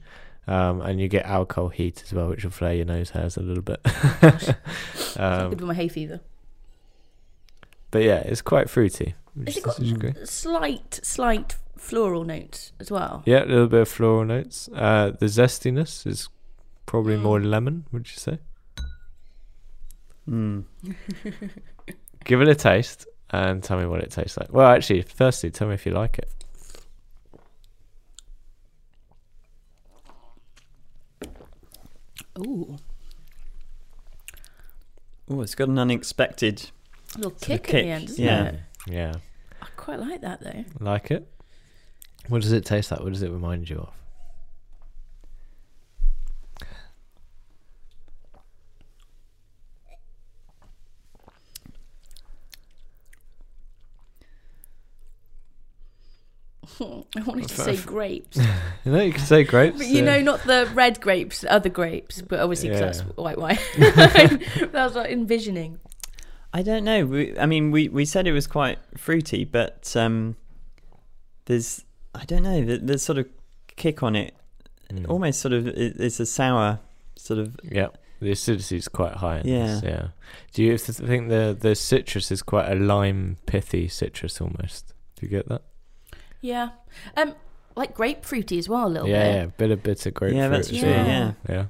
[0.46, 3.40] Um, and you get alcohol heat as well, which will flare your nose hairs a
[3.40, 3.80] little bit.
[5.16, 6.20] um, good with my hay fever.
[7.92, 9.14] But yeah, it's quite fruity.
[9.46, 9.76] Has it got
[10.26, 13.22] slight, slight floral notes as well?
[13.26, 14.68] Yeah, a little bit of floral notes.
[14.74, 16.28] Uh, the zestiness is
[16.86, 17.20] probably mm.
[17.20, 18.38] more lemon, would you say?
[20.28, 20.64] Mm.
[22.24, 24.50] Give it a taste and tell me what it tastes like.
[24.50, 26.30] Well, actually, firstly, tell me if you like it.
[32.38, 32.78] Ooh.
[35.28, 36.81] Oh, it's got an unexpected a
[37.16, 38.44] little kick, kick, at the end, isn't yeah.
[38.44, 38.60] it?
[38.86, 39.14] Yeah.
[39.60, 40.64] I quite like that though.
[40.80, 41.28] Like it?
[42.28, 43.00] What does it taste like?
[43.00, 43.92] What does it remind you of?
[57.16, 58.38] I wanted to say grapes.
[58.84, 59.78] you know, you can say grapes.
[59.78, 60.04] But you yeah.
[60.04, 63.04] know, not the red grapes, other grapes, but obviously because yeah.
[63.04, 63.58] that's white wine.
[63.78, 65.80] that was what envisioning.
[66.52, 67.06] I don't know.
[67.06, 70.36] We, I mean, we, we said it was quite fruity, but um,
[71.46, 71.84] there's
[72.14, 72.64] I don't know.
[72.64, 73.26] The, the sort of
[73.76, 74.34] kick on it,
[74.92, 75.08] mm.
[75.08, 76.80] almost sort of it's a sour
[77.16, 77.56] sort of.
[77.62, 77.88] Yeah,
[78.20, 79.42] the acidity is quite high.
[79.44, 80.08] yeah, this, yeah.
[80.52, 84.92] Do you think the the citrus is quite a lime pithy citrus almost?
[85.16, 85.62] Do you get that?
[86.40, 86.70] Yeah.
[87.16, 87.34] Um,
[87.74, 89.34] like grapefruity as well, a little yeah, bit.
[89.34, 90.42] Yeah, a bit of bitter grapefruit.
[90.42, 90.80] Yeah, that's true.
[90.80, 91.32] Yeah.
[91.48, 91.66] yeah.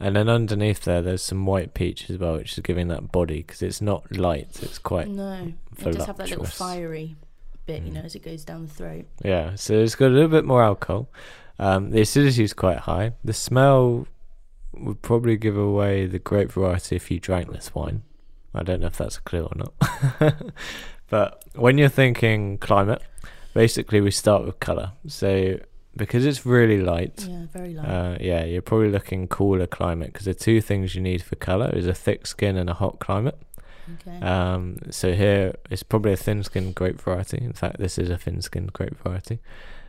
[0.00, 3.42] And then underneath there, there's some white peach as well, which is giving that body
[3.42, 4.58] because it's not light.
[4.62, 5.52] It's quite no.
[5.78, 7.16] It does have that little fiery
[7.66, 7.88] bit, mm.
[7.88, 9.04] you know, as it goes down the throat.
[9.22, 11.10] Yeah, so it's got a little bit more alcohol.
[11.58, 13.12] Um, the acidity is quite high.
[13.22, 14.06] The smell
[14.72, 18.02] would probably give away the grape variety if you drank this wine.
[18.54, 20.34] I don't know if that's a clue or not.
[21.10, 23.02] but when you're thinking climate,
[23.52, 24.92] basically we start with color.
[25.06, 25.58] So
[25.96, 27.84] because it's really light, Yeah, very light.
[27.86, 31.70] uh, yeah, you're probably looking cooler climate because the two things you need for color
[31.74, 33.38] is a thick skin and a hot climate.
[34.06, 34.24] okay.
[34.24, 37.38] Um, so here it's probably a thin skinned grape variety.
[37.38, 39.40] In fact, this is a thin skinned grape variety.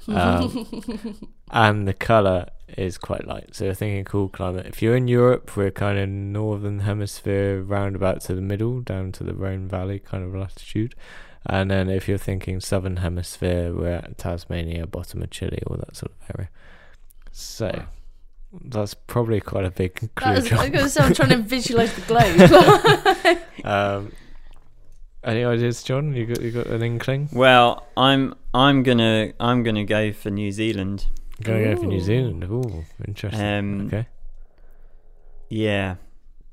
[0.08, 3.54] Um, and the colour is quite light.
[3.54, 4.66] So you're thinking cool climate.
[4.66, 9.24] If you're in Europe, we're kind of northern hemisphere, roundabout to the middle, down to
[9.24, 10.96] the Rhone Valley kind of latitude.
[11.46, 15.96] And then if you're thinking southern hemisphere, we're at Tasmania, bottom of Chile, all that
[15.96, 16.50] sort of area.
[17.32, 17.86] So
[18.64, 20.10] that's probably quite a big clue.
[20.16, 23.38] That was, I was going to say, I'm trying to visualise the globe.
[23.66, 24.12] um,
[25.24, 26.14] any ideas, John?
[26.14, 27.30] You got you got an inkling?
[27.32, 31.06] Well, I'm I'm gonna I'm gonna go for New Zealand.
[31.44, 32.44] Going go for New Zealand.
[32.46, 33.42] Ooh, interesting.
[33.42, 34.08] Um, okay.
[35.50, 35.96] Yeah,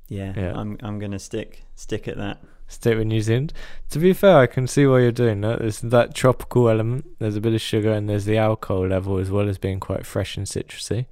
[0.08, 0.34] yeah.
[0.36, 0.52] Yeah.
[0.54, 2.42] I'm I'm gonna stick stick at that.
[2.68, 3.52] Stick with New Zealand.
[3.90, 5.60] To be fair, I can see why you're doing that.
[5.60, 7.18] There's that tropical element.
[7.18, 10.04] There's a bit of sugar, and there's the alcohol level as well as being quite
[10.04, 11.06] fresh and citrusy.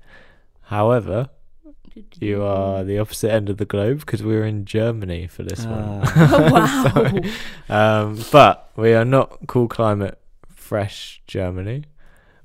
[0.64, 1.30] However,
[2.20, 5.64] you are the opposite end of the globe because we were in Germany for this
[5.64, 6.02] one.
[6.16, 7.20] Oh,
[7.68, 8.02] wow.
[8.02, 10.18] Um, but we are not cool climate,
[10.54, 11.84] fresh Germany.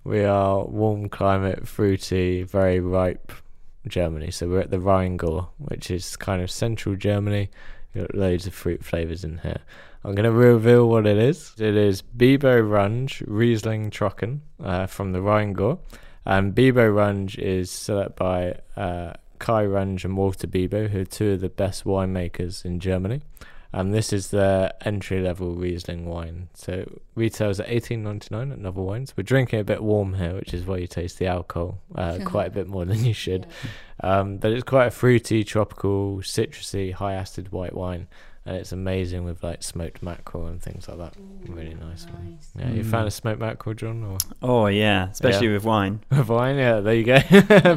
[0.04, 3.32] We are warm climate, fruity, very ripe
[3.88, 4.32] Germany.
[4.32, 7.50] So we're at the Rheingau, which is kind of central Germany.
[7.96, 9.60] Got loads of fruit flavors in here.
[10.04, 11.54] I'm going to reveal what it is.
[11.60, 15.80] It is Bibo Runge Riesling Trocken uh, from the Rheingau.
[16.26, 21.06] And Bibo Runge is set up by uh, Kai Runge and Walter Bibo, who are
[21.06, 23.22] two of the best winemakers in Germany
[23.74, 26.50] and this is their entry level Riesling wine.
[26.54, 29.14] So retails at eighteen ninety nine at Novel Wines.
[29.16, 32.48] We're drinking a bit warm here, which is why you taste the alcohol uh, quite
[32.48, 33.48] a bit more than you should.
[34.04, 38.08] Um, but it's quite a fruity, tropical, citrusy, high acid white wine,
[38.46, 41.14] and it's amazing with like smoked mackerel and things like that.
[41.48, 42.06] Really nice.
[42.08, 42.50] Nice.
[42.58, 45.54] Yeah, you found a smoked mackerel, John, or Oh yeah, especially Yeah.
[45.54, 46.00] with wine.
[46.12, 46.58] with wine?
[46.58, 47.20] Yeah, there you go,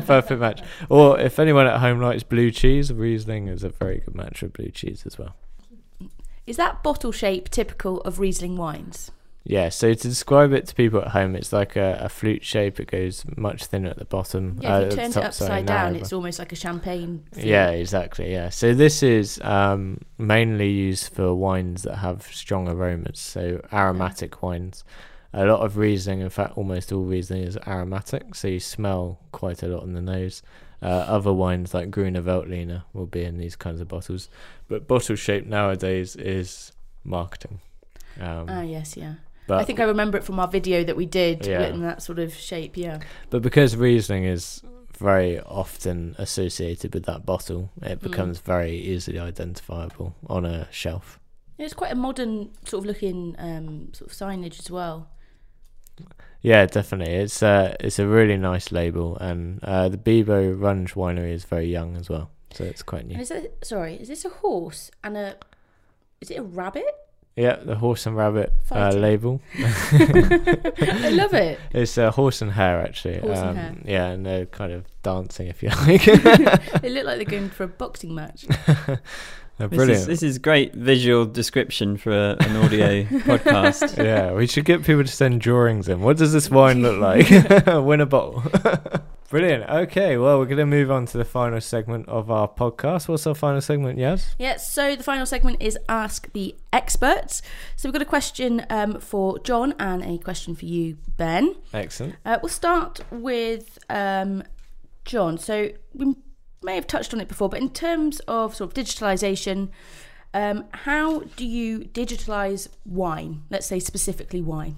[0.07, 0.63] perfect match.
[0.89, 4.55] Or if anyone at home likes blue cheese, Riesling is a very good match with
[4.55, 5.37] blue cheese as well.
[6.47, 9.11] Is that bottle shape typical of Riesling wines?
[9.47, 12.81] Yeah, so to describe it to people at home, it's like a, a flute shape.
[12.81, 14.59] It goes much thinner at the bottom.
[14.61, 17.25] Yeah, uh, if you the turn it upside sorry, down, it's almost like a champagne.
[17.33, 17.45] feel.
[17.45, 18.33] Yeah, exactly.
[18.33, 18.49] Yeah.
[18.49, 24.83] So this is um, mainly used for wines that have strong aromas, so aromatic wines.
[25.35, 29.63] A lot of Riesling, in fact, almost all Riesling is aromatic, so you smell quite
[29.63, 30.43] a lot in the nose.
[30.85, 34.29] Uh, other wines like Gruner Veltliner will be in these kinds of bottles,
[34.69, 36.73] but bottle shape nowadays is
[37.05, 37.61] marketing.
[38.21, 39.15] Um, Ah, yes, yeah.
[39.47, 41.67] but I think I remember it from our video that we did Yeah.
[41.69, 42.77] in that sort of shape.
[42.77, 43.01] Yeah.
[43.31, 44.63] But because Riesling is
[44.99, 48.03] very often associated with that bottle, it Mm.
[48.03, 51.19] becomes very easily identifiable on a shelf.
[51.59, 55.09] It's quite a modern sort of looking um, sort of signage as well.
[56.45, 57.15] Yeah, definitely.
[57.15, 61.67] It's uh, it's a really nice label, and uh, the Bibo Runge winery is very
[61.73, 63.19] young as well, so it's quite And new.
[63.21, 63.95] is it sorry?
[63.95, 65.37] Is this a horse and a?
[66.21, 66.85] Is it a rabbit?
[67.35, 69.41] Yeah, the horse and rabbit uh, label.
[69.59, 71.59] I love it.
[71.73, 73.21] It's uh, horse and hare actually.
[73.21, 73.75] Horse and um, hare.
[73.87, 76.05] Yeah, and they're kind of dancing if you like.
[76.83, 78.45] They look like they're going for a boxing match.
[79.59, 83.97] They're This is, this is great visual description for a, an audio podcast.
[84.03, 86.01] yeah, we should get people to send drawings in.
[86.01, 87.31] What does this wine look like?
[87.67, 88.43] Win a bottle.
[89.31, 89.69] Brilliant.
[89.71, 93.09] Okay, well, we're going to move on to the final segment of our podcast.
[93.09, 94.35] What's our final segment, Yaz?
[94.39, 97.41] Yeah, so the final segment is Ask the Experts.
[97.77, 101.55] So we've got a question um, for John and a question for you, Ben.
[101.73, 102.17] Excellent.
[102.25, 104.43] Uh, we'll start with um,
[105.05, 105.39] John.
[105.39, 106.15] So we
[106.65, 109.71] may have touched on it before, but in terms of sort of digitalization,
[110.33, 113.43] um, how do you digitalize wine?
[113.51, 114.77] Let's say specifically wine.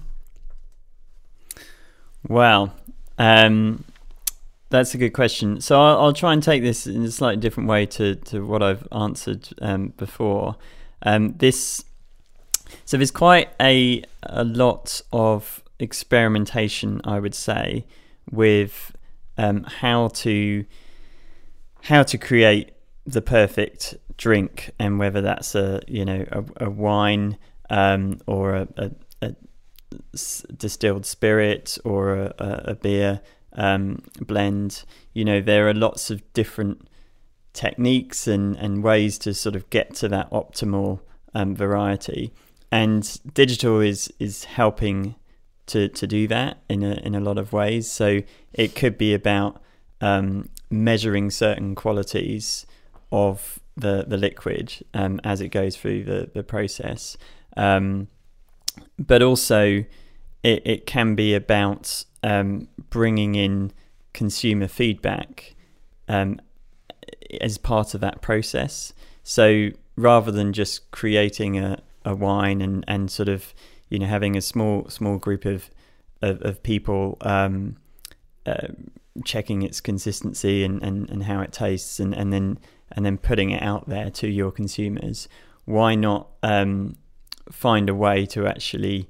[2.27, 2.75] Well,
[3.17, 3.85] um,
[4.69, 5.61] that's a good question.
[5.61, 8.61] So I'll, I'll try and take this in a slightly different way to, to what
[8.61, 10.57] I've answered um, before.
[11.03, 11.83] Um, this
[12.85, 17.85] so there's quite a a lot of experimentation, I would say,
[18.29, 18.95] with
[19.37, 20.65] um, how to
[21.83, 22.71] how to create
[23.05, 27.37] the perfect drink, and whether that's a you know a, a wine
[27.69, 28.67] um, or a
[30.55, 33.21] distilled spirit or a, a, a beer
[33.53, 34.83] um, blend.
[35.13, 36.87] You know, there are lots of different
[37.53, 40.99] techniques and, and ways to sort of get to that optimal
[41.33, 42.33] um, variety.
[42.71, 45.15] And digital is is helping
[45.67, 47.89] to, to do that in a in a lot of ways.
[47.89, 48.21] So
[48.53, 49.61] it could be about
[50.01, 52.65] um, measuring certain qualities
[53.11, 57.17] of the the liquid um, as it goes through the the process.
[57.55, 58.07] Um,
[58.99, 59.85] but also,
[60.43, 63.71] it it can be about um, bringing in
[64.13, 65.55] consumer feedback
[66.07, 66.39] um,
[67.39, 68.93] as part of that process.
[69.23, 73.53] So rather than just creating a, a wine and, and sort of
[73.89, 75.69] you know having a small small group of
[76.21, 77.77] of, of people um,
[78.45, 78.67] uh,
[79.25, 82.59] checking its consistency and, and, and how it tastes and, and then
[82.91, 85.27] and then putting it out there to your consumers,
[85.65, 86.95] why not um,
[87.51, 89.09] find a way to actually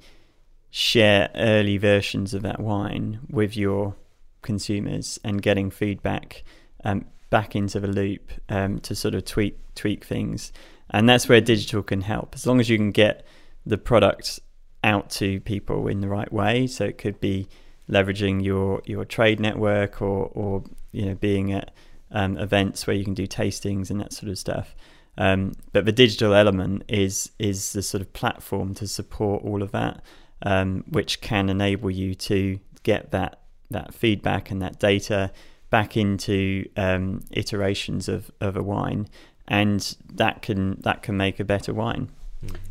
[0.70, 3.96] share early versions of that wine with your
[4.42, 6.44] consumers and getting feedback
[6.84, 10.52] um, back into the loop um, to sort of tweak tweak things,
[10.90, 12.34] and that's where digital can help.
[12.34, 13.26] As long as you can get
[13.66, 14.40] the product
[14.84, 17.48] out to people in the right way, so it could be
[17.90, 21.72] leveraging your your trade network or or you know being at
[22.12, 24.76] um, events where you can do tastings and that sort of stuff.
[25.18, 29.72] Um, but the digital element is is the sort of platform to support all of
[29.72, 30.02] that,
[30.44, 35.32] um, which can enable you to get that that feedback and that data
[35.70, 39.08] back into um, iterations of, of a wine,
[39.48, 42.10] and that can that can make a better wine.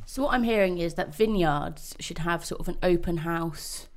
[0.04, 3.88] So what I'm hearing is that vineyards should have sort of an open house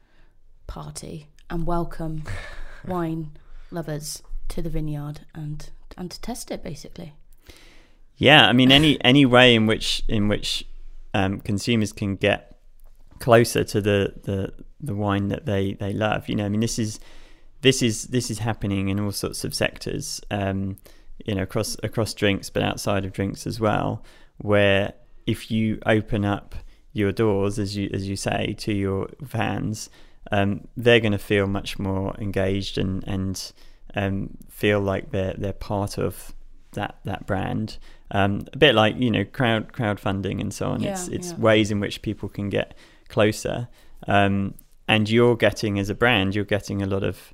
[0.69, 2.23] party and welcome
[2.87, 3.31] wine
[3.71, 7.13] lovers to the vineyard and and to test it basically.
[8.15, 10.65] Yeah, I mean any any way in which in which
[11.13, 12.59] um, consumers can get
[13.19, 16.29] closer to the, the the wine that they they love.
[16.29, 16.99] You know, I mean this is
[17.61, 20.77] this is this is happening in all sorts of sectors, um,
[21.25, 24.03] you know, across across drinks, but outside of drinks as well.
[24.37, 24.93] Where
[25.25, 26.55] if you open up
[26.93, 29.89] your doors, as you as you say, to your fans,
[30.31, 33.51] um, they're going to feel much more engaged and and
[33.95, 36.33] um, feel like they're they're part of
[36.73, 37.77] that that brand.
[38.11, 40.81] Um, a bit like you know crowd crowdfunding and so on.
[40.81, 41.37] Yeah, it's it's yeah.
[41.37, 42.75] ways in which people can get
[43.07, 43.67] closer.
[44.07, 44.55] Um,
[44.87, 47.33] and you're getting as a brand, you're getting a lot of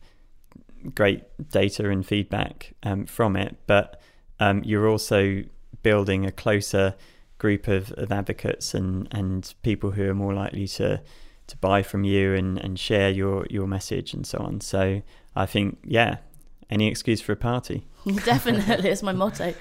[0.93, 4.01] great data and feedback um, from it, but
[4.41, 5.43] um, you're also
[5.81, 6.95] building a closer
[7.37, 11.01] group of, of advocates and, and people who are more likely to
[11.47, 14.61] to buy from you and, and share your, your message and so on.
[14.61, 15.01] So
[15.35, 16.17] I think, yeah,
[16.69, 17.85] any excuse for a party.
[18.25, 19.53] Definitely, it's my motto.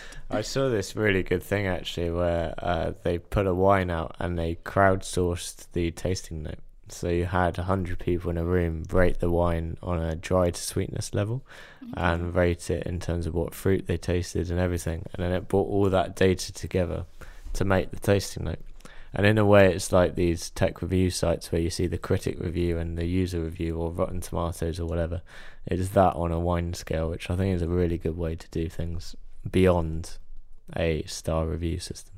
[0.30, 4.38] I saw this really good thing actually where uh, they put a wine out and
[4.38, 6.58] they crowdsourced the tasting note.
[6.88, 10.60] So you had 100 people in a room rate the wine on a dry to
[10.60, 11.44] sweetness level
[11.84, 11.94] mm-hmm.
[11.96, 15.04] and rate it in terms of what fruit they tasted and everything.
[15.14, 17.06] And then it brought all that data together
[17.54, 18.60] to make the tasting note.
[19.16, 22.38] And in a way, it's like these tech review sites where you see the critic
[22.38, 25.22] review and the user review or Rotten Tomatoes or whatever.
[25.66, 28.36] It is that on a wine scale, which I think is a really good way
[28.36, 29.16] to do things
[29.50, 30.18] beyond
[30.76, 32.14] a star review system.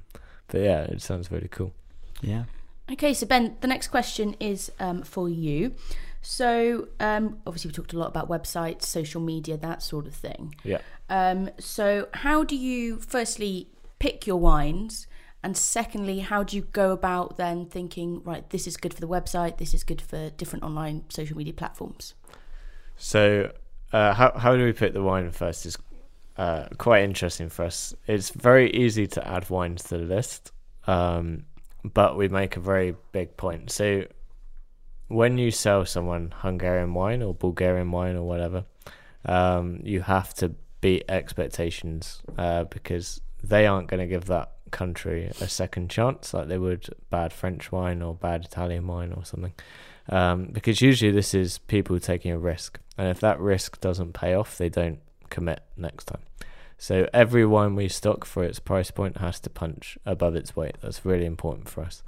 [0.49, 1.72] But yeah, it sounds really cool.
[2.20, 2.44] Yeah.
[2.90, 5.74] Okay, so Ben, the next question is um, for you.
[6.20, 10.57] So, um, obviously, we talked a lot about websites, social media, that sort of thing.
[10.64, 10.80] Yeah.
[11.09, 13.68] Um, so, how do you firstly
[14.01, 15.07] pick your wines?
[15.43, 19.09] And secondly, how do you go about then thinking, right, this is good for the
[19.09, 22.14] website, this is good for different online social media platforms?
[22.97, 23.53] So,
[23.93, 25.78] uh, how, how do we pick the wine first is
[26.36, 27.95] uh, quite interesting for us.
[28.07, 30.53] It's very easy to add wine to the list.
[30.86, 31.45] Um,
[31.84, 33.70] but we make a very big point.
[33.70, 34.05] So
[35.09, 38.64] when you sell someone Hungarian wine or Bulgarian wine or whatever,
[39.24, 45.30] um, you have to beat expectations uh, because they aren't going to give that country
[45.40, 49.52] a second chance like they would bad French wine or bad Italian wine or something.
[50.08, 54.34] Um, because usually this is people taking a risk, and if that risk doesn't pay
[54.34, 56.22] off, they don't commit next time.
[56.78, 60.76] So every wine we stock for its price point has to punch above its weight.
[60.80, 62.02] That's really important for us.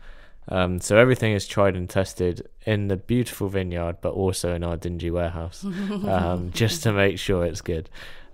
[0.48, 4.76] Um, so everything is tried and tested in the beautiful vineyard, but also in our
[4.76, 7.90] dingy warehouse, um, just to make sure it's good.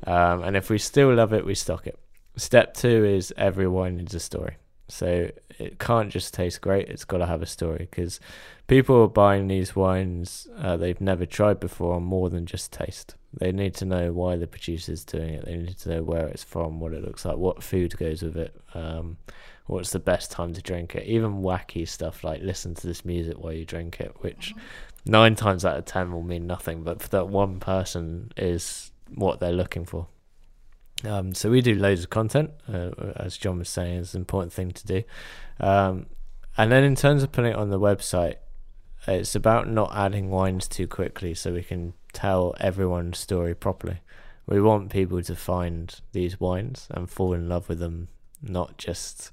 [0.06, 1.98] Um, and if we still love it, we stock it.
[2.37, 4.57] Step two is every wine needs a story.
[4.89, 8.20] So it can't just taste great; it's got to have a story because
[8.66, 13.14] people are buying these wines uh, they've never tried before on more than just taste.
[13.32, 15.45] They need to know why the producer's doing it.
[15.45, 18.37] They need to know where it's from, what it looks like, what food goes with
[18.37, 19.18] it, um,
[19.66, 21.07] what's the best time to drink it.
[21.07, 25.11] Even wacky stuff like listen to this music while you drink it, which mm-hmm.
[25.12, 29.41] nine times out of ten will mean nothing, but for that one person is what
[29.41, 30.07] they're looking for.
[31.05, 34.53] Um, so we do loads of content, uh, as John was saying, it's an important
[34.53, 35.03] thing to do.
[35.61, 36.07] Um,
[36.57, 38.36] and then in terms of putting it on the website,
[39.07, 44.01] it's about not adding wines too quickly so we can tell everyone's story properly.
[44.47, 48.09] we want people to find these wines and fall in love with them,
[48.42, 49.30] not just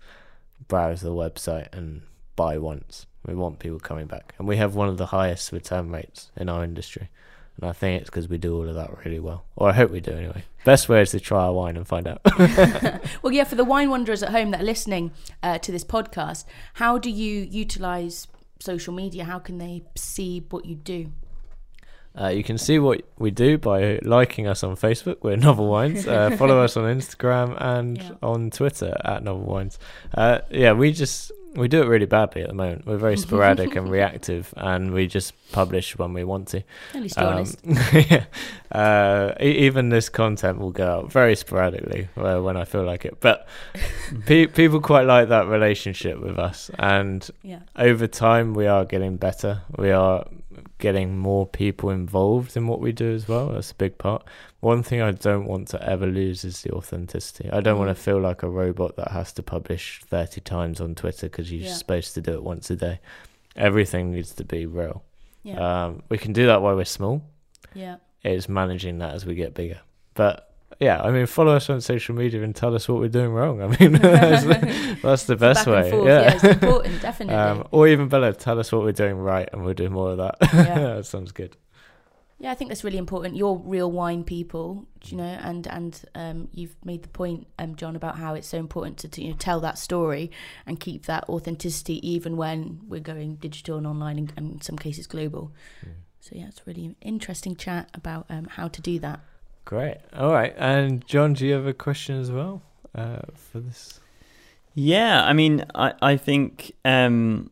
[0.68, 2.01] browse the website and
[2.36, 3.05] buy once.
[3.26, 6.49] We want people coming back, and we have one of the highest return rates in
[6.49, 7.09] our industry.
[7.58, 9.45] And I think it's because we do all of that really well.
[9.56, 10.43] Or I hope we do anyway.
[10.66, 12.22] Best way is to try our wine and find out.
[13.22, 15.12] well, yeah, for the wine wanderers at home that are listening
[15.43, 16.45] uh, to this podcast,
[16.76, 18.28] how do you utilize
[18.60, 19.26] social media?
[19.26, 21.12] How can they see what you do?
[22.20, 25.18] Uh, you can see what we do by liking us on Facebook.
[25.22, 26.08] We're Novel Wines.
[26.08, 28.12] Uh, follow us on Instagram and yeah.
[28.22, 29.80] on Twitter at Novel Wines.
[30.14, 32.86] Uh, yeah, we just we do it really badly at the moment.
[32.86, 36.64] We're very sporadic and reactive, and we just publish when we want to.
[36.93, 37.60] At least um, honest.
[37.93, 38.26] yeah.
[38.72, 43.20] Uh, even this content will go out very sporadically uh, when I feel like it.
[43.20, 43.47] But
[44.26, 47.60] pe- people quite like that relationship with us, and yeah.
[47.76, 49.62] over time we are getting better.
[49.78, 50.26] We are
[50.80, 53.49] getting more people involved in what we do as well.
[53.49, 54.24] That's a big part.
[54.64, 57.49] One thing I don't want to ever lose is the authenticity.
[57.51, 57.80] I don't mm.
[57.80, 61.51] want to feel like a robot that has to publish 30 times on Twitter because
[61.51, 61.74] you're yeah.
[61.74, 63.01] supposed to do it once a day.
[63.57, 65.03] Everything needs to be real.
[65.43, 65.57] Yeah.
[65.86, 67.22] Um, we can do that while we're small.
[67.74, 67.97] Yeah.
[68.24, 69.82] It's managing that as we get bigger.
[70.14, 70.49] But
[70.80, 73.61] yeah, I mean, follow us on social media and tell us what we're doing wrong.
[73.61, 75.91] I mean, that's, the, that's the best way.
[75.91, 76.47] Forth, yeah.
[76.47, 77.36] important, definitely.
[77.36, 80.18] Um, or even better, tell us what we're doing right, and we'll do more of
[80.20, 80.38] that.
[80.41, 80.80] Yeah.
[80.95, 81.57] that sounds good.
[82.43, 83.37] Yeah, I think that's really important.
[83.37, 87.95] You're real wine people, you know, and and um, you've made the point, um, John,
[87.95, 90.29] about how it's so important to, to you know tell that story
[90.65, 94.77] and keep that authenticity, even when we're going digital and online, and, and in some
[94.77, 95.53] cases global.
[95.85, 95.91] Mm.
[96.19, 99.21] So yeah, it's really interesting chat about um, how to do that.
[99.63, 99.99] Great.
[100.13, 102.61] All right, and John, do you have a question as well
[102.93, 104.01] uh, for this?
[104.73, 107.51] Yeah, I mean, I I think um,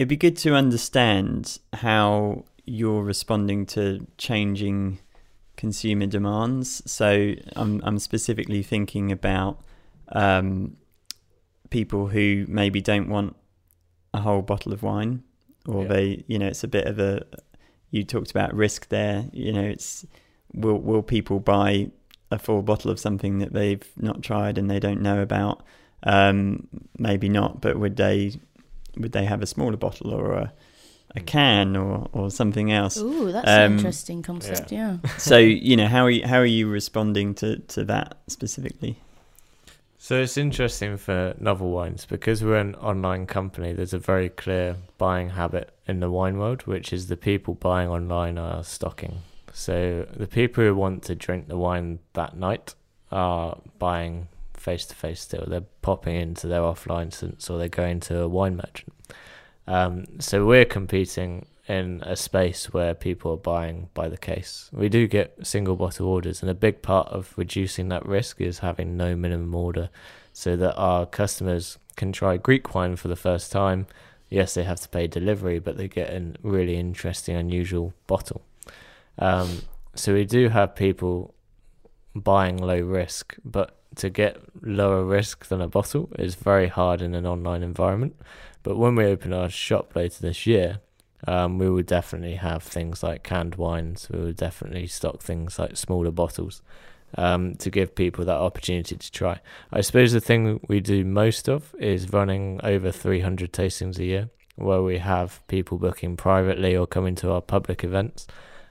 [0.00, 5.00] it'd be good to understand how you're responding to changing
[5.56, 6.82] consumer demands.
[6.90, 9.60] So I'm I'm specifically thinking about
[10.10, 10.76] um,
[11.70, 13.34] people who maybe don't want
[14.14, 15.24] a whole bottle of wine,
[15.66, 15.88] or yeah.
[15.88, 17.26] they you know it's a bit of a
[17.90, 19.28] you talked about risk there.
[19.32, 20.06] You know it's
[20.54, 21.90] will will people buy
[22.30, 25.64] a full bottle of something that they've not tried and they don't know about?
[26.04, 26.68] Um,
[26.98, 28.34] maybe not, but would they
[28.96, 30.52] would they have a smaller bottle or a
[31.16, 32.96] a can or, or something else.
[32.96, 34.72] Ooh, that's um, an interesting concept.
[34.72, 34.98] Yeah.
[35.02, 35.10] yeah.
[35.18, 38.98] so you know how are you, how are you responding to to that specifically?
[40.02, 43.74] So it's interesting for novel wines because we're an online company.
[43.74, 47.88] There's a very clear buying habit in the wine world, which is the people buying
[47.88, 49.18] online are stocking.
[49.52, 52.74] So the people who want to drink the wine that night
[53.12, 55.44] are buying face to face still.
[55.46, 58.92] They're popping into their offline sense or they're going to a wine merchant.
[59.70, 64.68] Um, so we're competing in a space where people are buying by the case.
[64.72, 68.58] We do get single bottle orders, and a big part of reducing that risk is
[68.58, 69.88] having no minimum order
[70.32, 73.86] so that our customers can try Greek wine for the first time.
[74.28, 78.42] Yes, they have to pay delivery, but they get a really interesting, unusual bottle.
[79.18, 79.62] Um,
[79.94, 81.32] so we do have people
[82.16, 87.14] buying low risk, but to get lower risk than a bottle is very hard in
[87.14, 88.16] an online environment.
[88.62, 90.80] But when we open our shop later this year,
[91.26, 94.08] um, we will definitely have things like canned wines.
[94.10, 96.62] We will definitely stock things like smaller bottles
[97.16, 99.40] um, to give people that opportunity to try.
[99.72, 104.30] I suppose the thing we do most of is running over 300 tastings a year,
[104.56, 108.26] where we have people booking privately or coming to our public events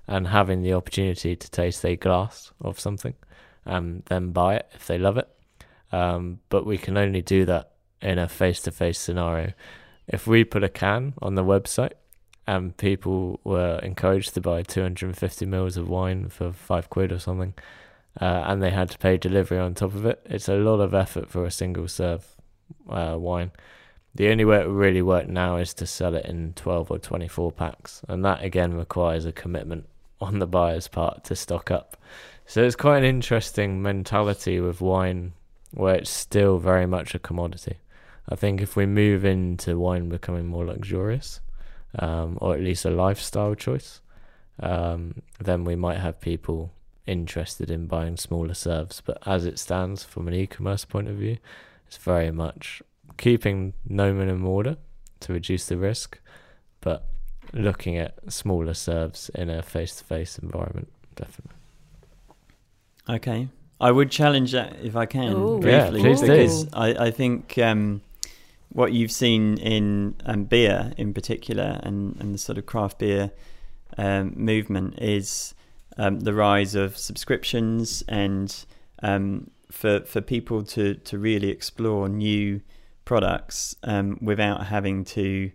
[0.07, 3.13] and having the opportunity to taste a glass of something
[3.65, 5.29] and then buy it if they love it.
[5.91, 7.71] Um, but we can only do that
[8.01, 9.53] in a face to face scenario
[10.09, 11.93] if we put a can on the website
[12.47, 17.53] and people were encouraged to buy 250 mils of wine for five quid or something,
[18.19, 20.93] uh, and they had to pay delivery on top of it, it's a lot of
[20.93, 22.25] effort for a single serve
[22.89, 23.51] uh, wine.
[24.15, 26.97] The only way it would really work now is to sell it in 12 or
[26.97, 29.87] 24 packs, and that again requires a commitment
[30.19, 31.95] on the buyer's part to stock up.
[32.47, 35.33] So it's quite an interesting mentality with wine
[35.71, 37.77] where it's still very much a commodity.
[38.29, 41.41] I think if we move into wine becoming more luxurious,
[41.97, 44.01] um, or at least a lifestyle choice,
[44.59, 46.71] um, then we might have people
[47.07, 49.01] interested in buying smaller serves.
[49.01, 51.37] But as it stands, from an e-commerce point of view,
[51.87, 52.83] it's very much
[53.17, 54.77] keeping no minimum order
[55.21, 56.19] to reduce the risk,
[56.81, 57.05] but
[57.51, 61.55] looking at smaller serves in a face-to-face environment, definitely.
[63.09, 63.47] Okay,
[63.81, 65.59] I would challenge that if I can Ooh.
[65.59, 68.01] briefly, yeah, because I, I think um,
[68.71, 73.31] what you've seen in um, beer in particular and, and the sort of craft beer
[73.97, 75.53] um, movement is
[75.97, 78.65] um, the rise of subscriptions and
[79.01, 82.61] um, for for people to to really explore new
[83.05, 85.51] products um, without having to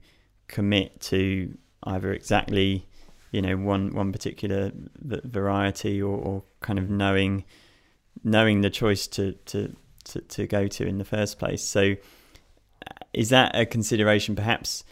[0.48, 2.86] commit to either exactly
[3.30, 7.44] you know one one particular variety or, or kind of knowing
[8.22, 11.62] knowing the choice to, to to to go to in the first place.
[11.62, 11.96] So
[13.12, 14.84] is that a consideration perhaps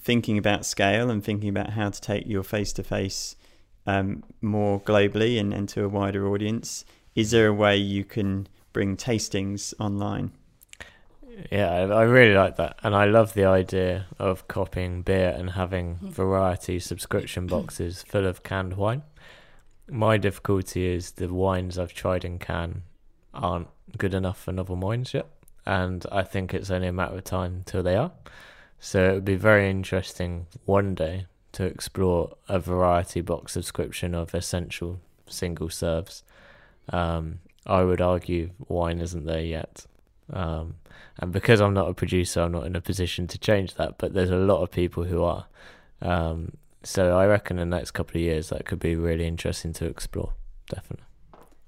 [0.00, 3.36] thinking about scale and thinking about how to take your face to face
[4.40, 6.84] more globally and, and to a wider audience?
[7.14, 10.32] Is there a way you can bring tastings online?
[11.50, 15.50] Yeah, I, I, really like that, and I love the idea of copying beer and
[15.50, 16.08] having mm.
[16.10, 19.02] variety subscription boxes full of canned wine.
[19.88, 22.82] My difficulty is the wines I've tried in can
[23.32, 25.28] aren't good enough for novel wines yet,
[25.70, 28.10] and I think it's only a matter of time till they are.
[28.80, 34.34] So it would be very interesting one day to explore a variety box subscription of
[34.34, 36.24] essential single serves.
[36.92, 39.86] Um, I would argue wine isn't there yet.
[40.32, 40.74] Um,
[41.18, 43.96] and because I'm not a producer, I'm not in a position to change that.
[43.96, 45.46] But there's a lot of people who are.
[46.02, 49.72] Um, so I reckon in the next couple of years that could be really interesting
[49.74, 50.32] to explore.
[50.68, 51.06] Definitely.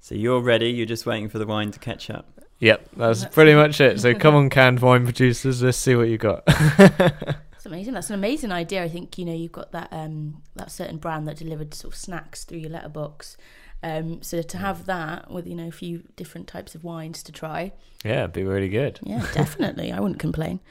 [0.01, 0.71] So you're ready.
[0.71, 2.32] You're just waiting for the wine to catch up.
[2.63, 3.99] Yep, that's pretty much it.
[3.99, 6.45] So come on, canned wine producers, let's see what you got.
[6.45, 7.93] That's amazing.
[7.93, 8.81] That's an amazing idea.
[8.81, 11.99] I think you know you've got that um, that certain brand that delivered sort of
[11.99, 13.35] snacks through your letterbox,
[13.83, 17.33] um, so to have that with you know a few different types of wines to
[17.33, 17.73] try,
[18.05, 18.97] yeah, it'd be really good.
[19.03, 19.91] Yeah, definitely.
[19.91, 20.61] I wouldn't complain.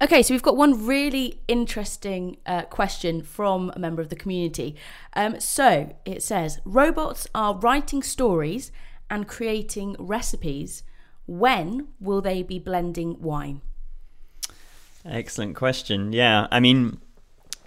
[0.00, 4.76] Okay, so we've got one really interesting uh, question from a member of the community.
[5.14, 8.70] Um, so it says robots are writing stories
[9.10, 10.84] and creating recipes.
[11.28, 13.60] When will they be blending wine?
[15.04, 16.12] Excellent question.
[16.12, 17.00] Yeah, I mean,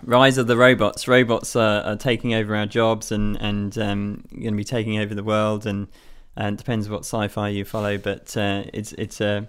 [0.03, 1.07] rise of the robots.
[1.07, 5.14] Robots are, are taking over our jobs and and um, going to be taking over
[5.14, 5.68] the world.
[5.68, 5.88] And
[6.36, 9.47] and depends what sci-fi you follow, but uh, it's it's a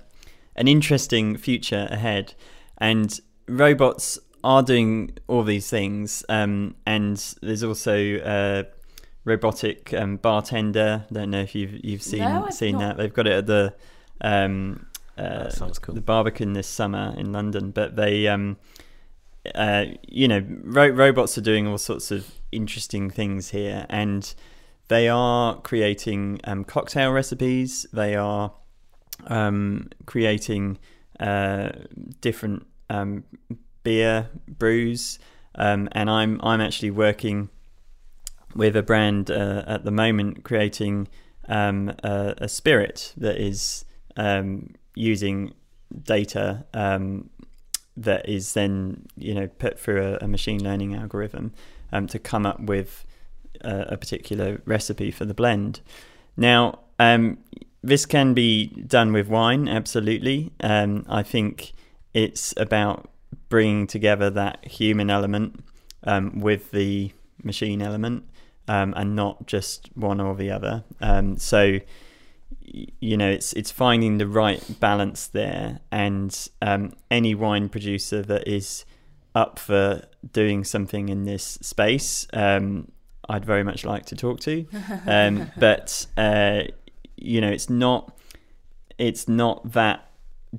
[0.56, 2.34] an interesting future ahead.
[2.76, 6.22] And robots are doing all these things.
[6.28, 8.66] Um, and there's also a
[9.24, 11.06] robotic um, bartender.
[11.10, 12.80] Don't know if you've you've seen no, seen not.
[12.80, 12.96] that.
[12.98, 13.74] They've got it at the
[14.22, 14.86] um,
[15.18, 15.94] uh, sounds cool.
[15.94, 18.56] the Barbican this summer in London, but they um,
[19.54, 24.34] uh, you know, ro- robots are doing all sorts of interesting things here, and
[24.88, 27.86] they are creating um, cocktail recipes.
[27.92, 28.52] They are
[29.26, 30.78] um, creating
[31.18, 31.70] uh,
[32.20, 33.24] different um,
[33.82, 35.18] beer brews,
[35.56, 37.48] um, and I'm I'm actually working
[38.54, 41.08] with a brand uh, at the moment creating
[41.48, 43.86] um, a, a, spirit that is
[44.16, 45.54] um, using
[46.02, 47.30] data um,
[47.96, 51.52] that is then you know put through a, a machine learning algorithm
[51.92, 53.04] um, to come up with
[53.60, 55.80] a, a, particular recipe for the blend.
[56.36, 57.38] Now, um,
[57.82, 60.52] this can be done with wine, absolutely.
[60.60, 61.72] Um, I think
[62.14, 63.10] it's about
[63.50, 65.62] bringing together that human element
[66.04, 68.24] um, with the machine element,
[68.68, 70.84] and not just one or the other.
[71.36, 71.80] So
[72.72, 75.80] you know it's it's finding the right balance there.
[75.90, 78.84] And um, any wine producer that is
[79.34, 80.02] up for
[80.32, 82.92] doing something in this space um,
[83.28, 84.66] I'd very much like to talk to.
[85.06, 86.62] Um, but uh,
[87.16, 88.18] you know it's not
[88.98, 90.10] it's not that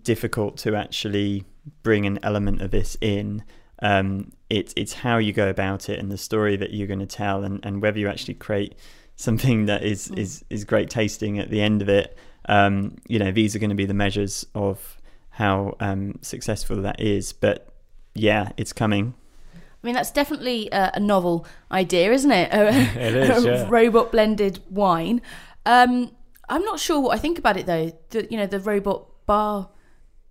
[0.03, 1.45] difficult to actually
[1.82, 3.43] bring an element of this in.
[3.82, 7.05] Um, it's it's how you go about it and the story that you're going to
[7.05, 8.76] tell and, and whether you actually create
[9.16, 10.18] something that is mm.
[10.18, 12.18] is is great tasting at the end of it.
[12.45, 14.97] Um, you know, these are going to be the measures of
[15.30, 17.34] how um, successful that is.
[17.34, 17.70] But
[18.14, 19.14] yeah, it's coming.
[19.55, 22.53] I mean, that's definitely a, a novel idea, isn't it?
[22.53, 22.68] A,
[22.99, 23.68] it is, yeah.
[23.70, 25.22] robot blended wine.
[25.66, 26.11] Um,
[26.49, 27.91] I'm not sure what I think about it though.
[28.09, 29.70] The, you know, the robot bar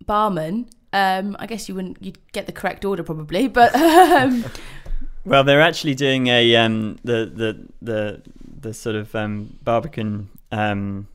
[0.04, 0.68] barman.
[0.94, 4.44] Um, I guess you wouldn't you'd get the correct order probably, but um,
[5.24, 8.22] well, they're actually doing a um, the the the
[8.62, 11.08] the sort of um, Barbican um,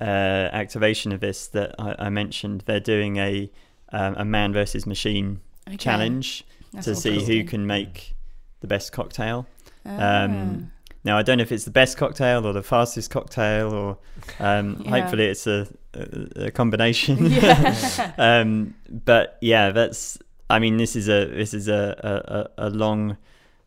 [0.00, 2.64] uh, activation of this that I, I, mentioned.
[2.66, 3.50] They're doing a
[3.92, 5.76] um, a man versus machine okay.
[5.76, 8.14] challenge That's to see who can make
[8.60, 9.46] the best cocktail.
[9.84, 10.24] Ah.
[10.24, 10.72] Um,
[11.04, 13.98] now I don't know if it's the best cocktail or the fastest cocktail, or
[14.40, 14.90] um, yeah.
[14.90, 17.26] hopefully it's a, a, a combination.
[17.30, 18.12] Yeah.
[18.18, 20.18] um, but yeah, that's.
[20.50, 23.16] I mean, this is a this is a a, a long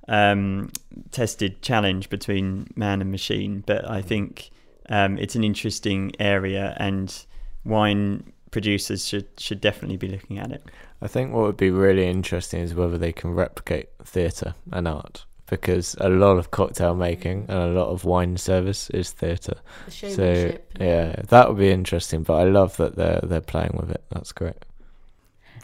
[0.08, 0.72] um,
[1.12, 4.52] tested challenge between man and machine, but I think
[4.90, 7.26] um, it's an interesting area, and
[7.64, 10.64] wine producers should should definitely be looking at it.
[11.02, 15.26] I think what would be really interesting is whether they can replicate theatre and art
[15.48, 19.58] because a lot of cocktail making and a lot of wine service is theatre.
[19.90, 22.24] So yeah, that would be interesting.
[22.24, 24.04] But I love that they're they're playing with it.
[24.10, 24.66] That's great.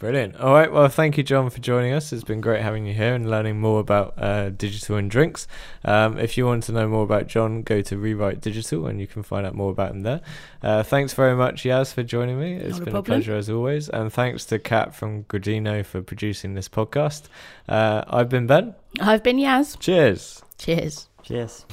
[0.01, 0.35] Brilliant.
[0.37, 0.71] All right.
[0.71, 2.11] Well, thank you, John, for joining us.
[2.11, 5.47] It's been great having you here and learning more about uh, digital and drinks.
[5.85, 9.05] Um, if you want to know more about John, go to Rewrite Digital and you
[9.05, 10.21] can find out more about him there.
[10.63, 12.55] Uh, thanks very much, Yaz, for joining me.
[12.55, 13.89] It's Not been a, a, pleasure as always.
[13.89, 17.25] And thanks to Kat from Gradino for producing this podcast.
[17.69, 18.73] Uh, I've been Ben.
[18.99, 19.79] I've been Yaz.
[19.79, 20.41] Cheers.
[20.57, 21.09] Cheers.
[21.21, 21.67] Cheers.